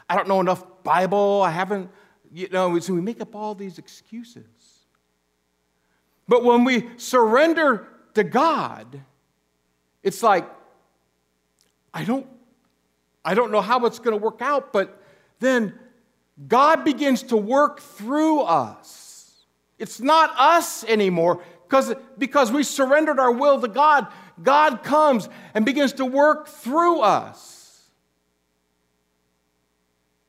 I 0.09 0.15
don't 0.15 0.27
know 0.27 0.41
enough 0.41 0.63
Bible. 0.83 1.41
I 1.41 1.51
haven't, 1.51 1.89
you 2.33 2.49
know, 2.49 2.77
so 2.79 2.93
we 2.93 3.01
make 3.01 3.21
up 3.21 3.35
all 3.35 3.55
these 3.55 3.77
excuses. 3.77 4.45
But 6.27 6.43
when 6.43 6.63
we 6.63 6.89
surrender 6.97 7.87
to 8.13 8.23
God, 8.23 9.01
it's 10.03 10.21
like, 10.21 10.47
I 11.93 12.03
don't, 12.03 12.27
I 13.23 13.33
don't 13.33 13.51
know 13.51 13.61
how 13.61 13.85
it's 13.85 13.99
going 13.99 14.17
to 14.17 14.23
work 14.23 14.41
out, 14.41 14.73
but 14.73 15.01
then 15.39 15.77
God 16.47 16.83
begins 16.83 17.23
to 17.23 17.37
work 17.37 17.79
through 17.79 18.41
us. 18.41 19.45
It's 19.77 19.99
not 19.99 20.33
us 20.37 20.83
anymore 20.83 21.43
because, 21.67 21.93
because 22.17 22.51
we 22.51 22.63
surrendered 22.63 23.19
our 23.19 23.31
will 23.31 23.59
to 23.61 23.67
God. 23.67 24.07
God 24.41 24.83
comes 24.83 25.29
and 25.53 25.65
begins 25.65 25.93
to 25.93 26.05
work 26.05 26.47
through 26.47 27.01
us. 27.01 27.89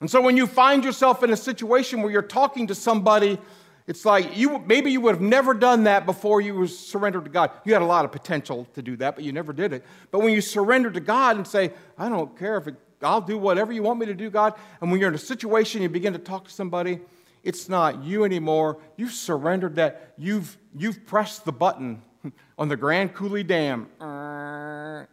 And 0.00 0.10
so 0.10 0.20
when 0.20 0.36
you 0.36 0.46
find 0.46 0.84
yourself 0.84 1.22
in 1.22 1.30
a 1.30 1.36
situation 1.36 2.02
where 2.02 2.10
you're 2.10 2.22
talking 2.22 2.66
to 2.66 2.74
somebody, 2.74 3.38
it's 3.86 4.04
like 4.04 4.36
you 4.36 4.58
maybe 4.66 4.90
you 4.90 5.00
would 5.00 5.14
have 5.14 5.22
never 5.22 5.54
done 5.54 5.84
that 5.84 6.06
before 6.06 6.40
you 6.40 6.66
surrendered 6.66 7.24
to 7.24 7.30
God. 7.30 7.50
You 7.64 7.72
had 7.72 7.82
a 7.82 7.86
lot 7.86 8.04
of 8.04 8.12
potential 8.12 8.66
to 8.74 8.82
do 8.82 8.96
that, 8.96 9.14
but 9.14 9.24
you 9.24 9.32
never 9.32 9.52
did 9.52 9.72
it. 9.72 9.84
But 10.10 10.20
when 10.20 10.34
you 10.34 10.40
surrender 10.40 10.90
to 10.90 11.00
God 11.00 11.36
and 11.36 11.46
say, 11.46 11.72
I 11.98 12.08
don't 12.08 12.36
care 12.38 12.56
if 12.56 12.66
it, 12.68 12.76
I'll 13.02 13.20
do 13.20 13.38
whatever 13.38 13.72
you 13.72 13.82
want 13.82 14.00
me 14.00 14.06
to 14.06 14.14
do, 14.14 14.30
God, 14.30 14.54
and 14.80 14.90
when 14.90 15.00
you're 15.00 15.08
in 15.08 15.14
a 15.14 15.18
situation 15.18 15.82
you 15.82 15.88
begin 15.88 16.12
to 16.12 16.18
talk 16.18 16.44
to 16.44 16.50
somebody, 16.50 17.00
it's 17.42 17.68
not 17.68 18.04
you 18.04 18.24
anymore. 18.24 18.78
You've 18.96 19.12
surrendered 19.12 19.76
that. 19.76 20.14
You've 20.16 20.56
you've 20.76 21.04
pressed 21.06 21.44
the 21.44 21.52
button 21.52 22.02
on 22.58 22.68
the 22.68 22.76
Grand 22.76 23.14
Coulee 23.14 23.42
Dam. 23.42 23.88
Uh. 24.00 25.06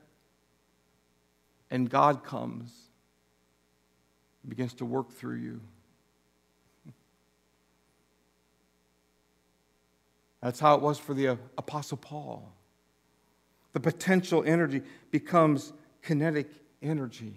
And 1.72 1.90
God 1.90 2.24
comes, 2.24 2.72
begins 4.48 4.74
to 4.76 4.86
work 4.86 5.12
through 5.12 5.36
you. 5.36 5.62
That's 10.42 10.60
how 10.60 10.76
it 10.76 10.82
was 10.82 10.98
for 10.98 11.14
the 11.14 11.30
uh, 11.30 11.36
Apostle 11.58 11.98
Paul. 11.98 12.52
The 13.74 13.80
potential 13.80 14.44
energy 14.46 14.82
becomes 15.12 15.74
kinetic 16.02 16.50
energy. 16.82 17.36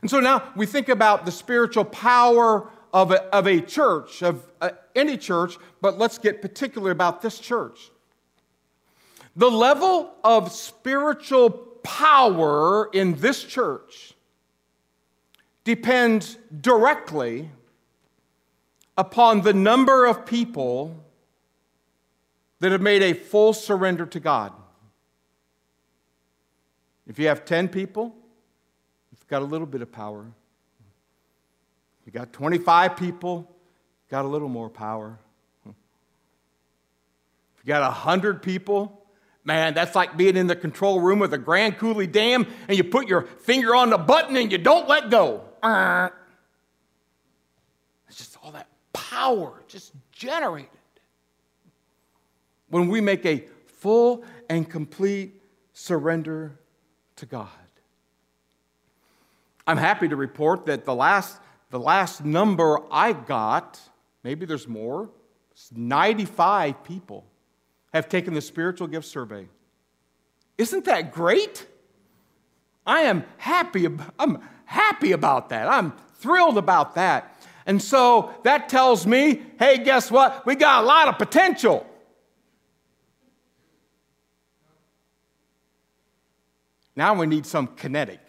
And 0.00 0.10
so 0.10 0.20
now 0.20 0.52
we 0.54 0.66
think 0.66 0.88
about 0.88 1.26
the 1.26 1.32
spiritual 1.32 1.84
power 1.84 2.70
of 2.92 3.10
a, 3.10 3.22
of 3.34 3.46
a 3.46 3.60
church, 3.60 4.22
of 4.22 4.50
uh, 4.60 4.70
any 4.94 5.16
church, 5.16 5.56
but 5.80 5.98
let's 5.98 6.18
get 6.18 6.40
particular 6.40 6.90
about 6.90 7.20
this 7.22 7.38
church. 7.38 7.90
The 9.36 9.50
level 9.50 10.14
of 10.24 10.50
spiritual 10.52 11.50
power 11.82 12.90
in 12.92 13.14
this 13.16 13.44
church 13.44 14.14
depends 15.64 16.38
directly 16.60 17.50
upon 18.96 19.42
the 19.42 19.52
number 19.52 20.06
of 20.06 20.26
people 20.26 21.04
that 22.60 22.72
have 22.72 22.80
made 22.80 23.02
a 23.02 23.12
full 23.12 23.52
surrender 23.52 24.06
to 24.06 24.18
God. 24.18 24.52
If 27.06 27.18
you 27.18 27.28
have 27.28 27.44
10 27.44 27.68
people, 27.68 28.14
got 29.28 29.42
a 29.42 29.44
little 29.44 29.66
bit 29.66 29.82
of 29.82 29.92
power. 29.92 30.26
You 32.04 32.12
got 32.12 32.32
25 32.32 32.96
people, 32.96 33.50
got 34.10 34.24
a 34.24 34.28
little 34.28 34.48
more 34.48 34.70
power. 34.70 35.18
If 35.66 35.74
you 37.64 37.68
got 37.68 37.82
100 37.82 38.42
people, 38.42 38.98
Man, 39.48 39.72
that's 39.72 39.94
like 39.94 40.14
being 40.14 40.36
in 40.36 40.46
the 40.46 40.54
control 40.54 41.00
room 41.00 41.22
of 41.22 41.30
the 41.30 41.38
Grand 41.38 41.78
Coulee 41.78 42.06
Dam 42.06 42.46
and 42.68 42.76
you 42.76 42.84
put 42.84 43.08
your 43.08 43.22
finger 43.22 43.74
on 43.74 43.88
the 43.88 43.96
button 43.96 44.36
and 44.36 44.52
you 44.52 44.58
don't 44.58 44.86
let 44.86 45.08
go. 45.08 45.42
It's 48.06 48.18
just 48.18 48.36
all 48.42 48.52
that 48.52 48.68
power 48.92 49.62
just 49.66 49.92
generated. 50.12 50.68
When 52.68 52.88
we 52.88 53.00
make 53.00 53.24
a 53.24 53.46
full 53.78 54.22
and 54.50 54.68
complete 54.68 55.40
surrender 55.72 56.60
to 57.16 57.24
God. 57.24 57.48
I'm 59.68 59.76
happy 59.76 60.08
to 60.08 60.16
report 60.16 60.64
that 60.64 60.86
the 60.86 60.94
last, 60.94 61.38
the 61.68 61.78
last 61.78 62.24
number 62.24 62.80
I 62.90 63.12
got, 63.12 63.78
maybe 64.24 64.46
there's 64.46 64.66
more, 64.66 65.10
95 65.70 66.82
people 66.84 67.26
have 67.92 68.08
taken 68.08 68.32
the 68.32 68.40
spiritual 68.40 68.86
gift 68.86 69.06
survey. 69.06 69.46
Isn't 70.56 70.86
that 70.86 71.12
great? 71.12 71.66
I 72.86 73.02
am 73.02 73.24
happy. 73.36 73.86
I'm 74.18 74.38
happy 74.64 75.12
about 75.12 75.50
that. 75.50 75.68
I'm 75.68 75.92
thrilled 76.14 76.56
about 76.56 76.94
that. 76.94 77.38
And 77.66 77.82
so 77.82 78.34
that 78.44 78.70
tells 78.70 79.06
me, 79.06 79.42
hey, 79.58 79.84
guess 79.84 80.10
what? 80.10 80.46
We 80.46 80.54
got 80.54 80.82
a 80.82 80.86
lot 80.86 81.08
of 81.08 81.18
potential. 81.18 81.86
Now 86.96 87.12
we 87.12 87.26
need 87.26 87.44
some 87.44 87.66
kinetic. 87.66 88.27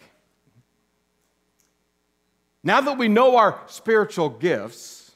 Now 2.62 2.80
that 2.80 2.98
we 2.98 3.08
know 3.08 3.36
our 3.36 3.60
spiritual 3.66 4.28
gifts, 4.28 5.12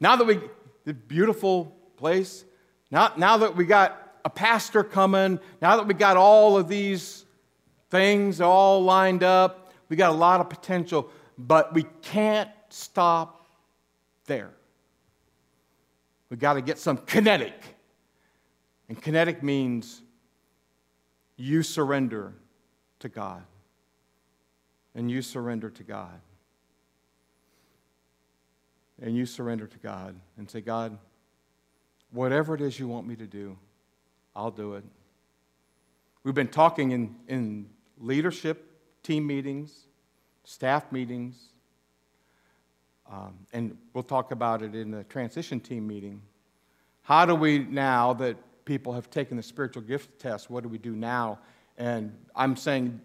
now 0.00 0.16
that 0.16 0.26
we, 0.26 0.40
the 0.84 0.94
beautiful 0.94 1.76
place, 1.96 2.44
now, 2.90 3.12
now 3.16 3.38
that 3.38 3.56
we 3.56 3.64
got 3.64 4.20
a 4.24 4.30
pastor 4.30 4.84
coming, 4.84 5.40
now 5.62 5.76
that 5.76 5.86
we 5.86 5.94
got 5.94 6.16
all 6.16 6.56
of 6.56 6.68
these 6.68 7.24
things 7.90 8.40
all 8.40 8.82
lined 8.82 9.22
up, 9.22 9.72
we 9.88 9.96
got 9.96 10.10
a 10.10 10.16
lot 10.16 10.40
of 10.40 10.50
potential, 10.50 11.10
but 11.38 11.72
we 11.72 11.84
can't 12.02 12.50
stop 12.68 13.46
there. 14.26 14.50
We 16.30 16.36
got 16.36 16.54
to 16.54 16.60
get 16.60 16.78
some 16.78 16.98
kinetic. 16.98 17.54
And 18.88 19.00
kinetic 19.00 19.42
means 19.42 20.02
you 21.36 21.62
surrender 21.62 22.34
to 23.00 23.08
God. 23.08 23.42
And 24.98 25.10
you 25.10 25.22
surrender 25.22 25.70
to 25.70 25.82
God. 25.82 26.20
And 29.00 29.16
you 29.16 29.24
surrender 29.24 29.66
to 29.66 29.78
God 29.78 30.14
and 30.36 30.50
say, 30.50 30.60
God, 30.60 30.98
Whatever 32.10 32.54
it 32.54 32.60
is 32.60 32.78
you 32.78 32.88
want 32.88 33.06
me 33.06 33.16
to 33.16 33.26
do, 33.26 33.56
I'll 34.34 34.50
do 34.50 34.74
it. 34.74 34.84
We've 36.24 36.34
been 36.34 36.48
talking 36.48 36.92
in, 36.92 37.14
in 37.28 37.68
leadership 37.98 38.64
team 39.02 39.26
meetings, 39.26 39.86
staff 40.44 40.90
meetings, 40.90 41.36
um, 43.10 43.34
and 43.52 43.76
we'll 43.92 44.04
talk 44.04 44.32
about 44.32 44.62
it 44.62 44.74
in 44.74 44.90
the 44.90 45.04
transition 45.04 45.60
team 45.60 45.86
meeting. 45.86 46.22
How 47.02 47.24
do 47.26 47.34
we 47.34 47.58
now 47.60 48.14
that 48.14 48.36
people 48.64 48.92
have 48.92 49.10
taken 49.10 49.36
the 49.36 49.42
spiritual 49.42 49.82
gift 49.82 50.18
test, 50.18 50.50
what 50.50 50.62
do 50.62 50.68
we 50.68 50.78
do 50.78 50.94
now? 50.94 51.38
And 51.76 52.14
I'm 52.34 52.56
saying, 52.56 53.00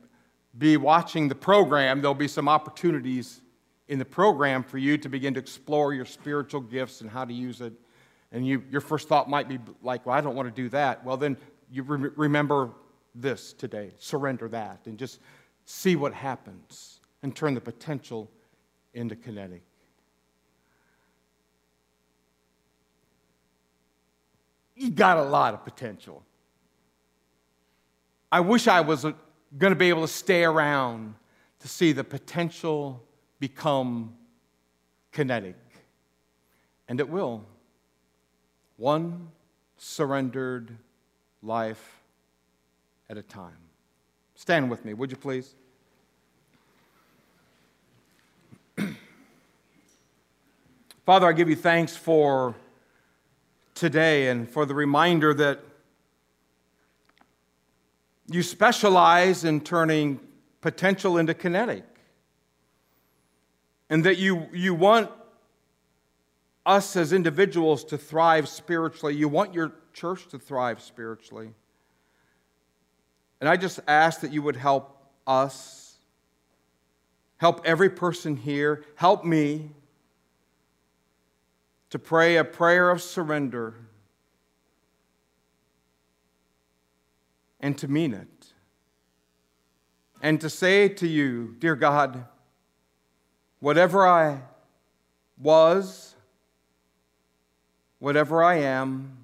be 0.57 0.77
watching 0.77 1.27
the 1.27 1.35
program. 1.35 2.01
There'll 2.01 2.13
be 2.13 2.27
some 2.27 2.47
opportunities 2.47 3.41
in 3.87 3.99
the 3.99 4.05
program 4.05 4.63
for 4.63 4.77
you 4.77 4.97
to 4.97 5.09
begin 5.09 5.33
to 5.33 5.39
explore 5.39 5.93
your 5.93 6.05
spiritual 6.05 6.61
gifts 6.61 7.01
and 7.01 7.09
how 7.09 7.25
to 7.25 7.33
use 7.33 7.61
it 7.61 7.73
and 8.33 8.45
you, 8.45 8.63
your 8.71 8.81
first 8.81 9.07
thought 9.07 9.29
might 9.29 9.47
be 9.47 9.59
like, 9.83 10.05
well, 10.05 10.15
I 10.15 10.19
don't 10.19 10.35
want 10.35 10.53
to 10.53 10.61
do 10.61 10.67
that. 10.69 11.05
Well, 11.05 11.17
then 11.17 11.37
you 11.71 11.83
re- 11.83 12.09
remember 12.15 12.71
this 13.13 13.53
today. 13.53 13.91
Surrender 13.99 14.49
that 14.49 14.81
and 14.85 14.97
just 14.97 15.19
see 15.65 15.95
what 15.95 16.13
happens 16.13 16.99
and 17.21 17.33
turn 17.33 17.53
the 17.53 17.61
potential 17.61 18.29
into 18.95 19.15
kinetic. 19.15 19.61
You 24.75 24.89
got 24.89 25.19
a 25.19 25.23
lot 25.23 25.53
of 25.53 25.63
potential. 25.63 26.23
I 28.31 28.39
wish 28.39 28.67
I 28.67 28.81
was 28.81 29.05
going 29.57 29.71
to 29.71 29.79
be 29.79 29.89
able 29.89 30.01
to 30.01 30.07
stay 30.07 30.43
around 30.43 31.15
to 31.59 31.67
see 31.67 31.91
the 31.91 32.03
potential 32.03 33.03
become 33.39 34.15
kinetic. 35.11 35.55
And 36.87 36.99
it 36.99 37.07
will. 37.07 37.45
One 38.77 39.29
surrendered 39.77 40.75
life 41.41 42.01
at 43.09 43.17
a 43.17 43.21
time. 43.21 43.57
Stand 44.35 44.69
with 44.69 44.83
me, 44.83 44.93
would 44.93 45.11
you 45.11 45.17
please? 45.17 45.55
Father, 51.05 51.27
I 51.27 51.33
give 51.33 51.49
you 51.49 51.55
thanks 51.55 51.95
for 51.95 52.55
today 53.75 54.29
and 54.29 54.49
for 54.49 54.65
the 54.65 54.73
reminder 54.73 55.33
that 55.33 55.59
you 58.27 58.43
specialize 58.43 59.43
in 59.43 59.61
turning 59.61 60.19
potential 60.61 61.17
into 61.17 61.33
kinetic. 61.33 61.83
And 63.89 64.03
that 64.05 64.17
you, 64.17 64.47
you 64.53 64.73
want 64.73 65.11
us 66.65 66.95
as 66.95 67.13
individuals 67.13 67.83
to 67.85 67.97
thrive 67.97 68.47
spiritually. 68.47 69.15
You 69.15 69.27
want 69.27 69.53
your 69.53 69.73
church 69.93 70.27
to 70.29 70.39
thrive 70.39 70.81
spiritually. 70.81 71.53
And 73.41 73.49
I 73.49 73.57
just 73.57 73.81
ask 73.87 74.21
that 74.21 74.31
you 74.31 74.41
would 74.41 74.55
help 74.55 74.97
us, 75.27 75.97
help 77.37 77.61
every 77.65 77.89
person 77.89 78.37
here, 78.37 78.85
help 78.95 79.25
me 79.25 79.71
to 81.89 81.99
pray 81.99 82.37
a 82.37 82.43
prayer 82.43 82.89
of 82.89 83.01
surrender 83.01 83.75
and 87.63 87.77
to 87.77 87.87
mean 87.87 88.13
it. 88.13 88.27
And 90.21 90.39
to 90.41 90.49
say 90.49 90.89
to 90.89 91.07
you, 91.07 91.55
dear 91.59 91.77
God, 91.77 92.25
whatever 93.61 94.05
I 94.05 94.41
was, 95.37 96.13
whatever 97.99 98.43
I 98.43 98.55
am, 98.55 99.17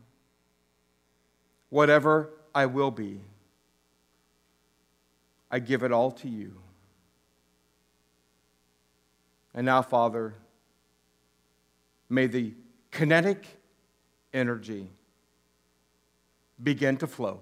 whatever 1.69 2.29
I 2.55 2.65
will 2.65 2.91
be, 2.91 3.19
I 5.51 5.59
give 5.59 5.83
it 5.83 5.91
all 5.91 6.11
to 6.11 6.29
you. 6.29 6.53
And 9.53 9.65
now, 9.65 9.81
Father, 9.81 10.33
may 12.07 12.27
the 12.27 12.53
kinetic 12.91 13.45
energy 14.33 14.87
begin 16.63 16.95
to 16.97 17.07
flow. 17.07 17.41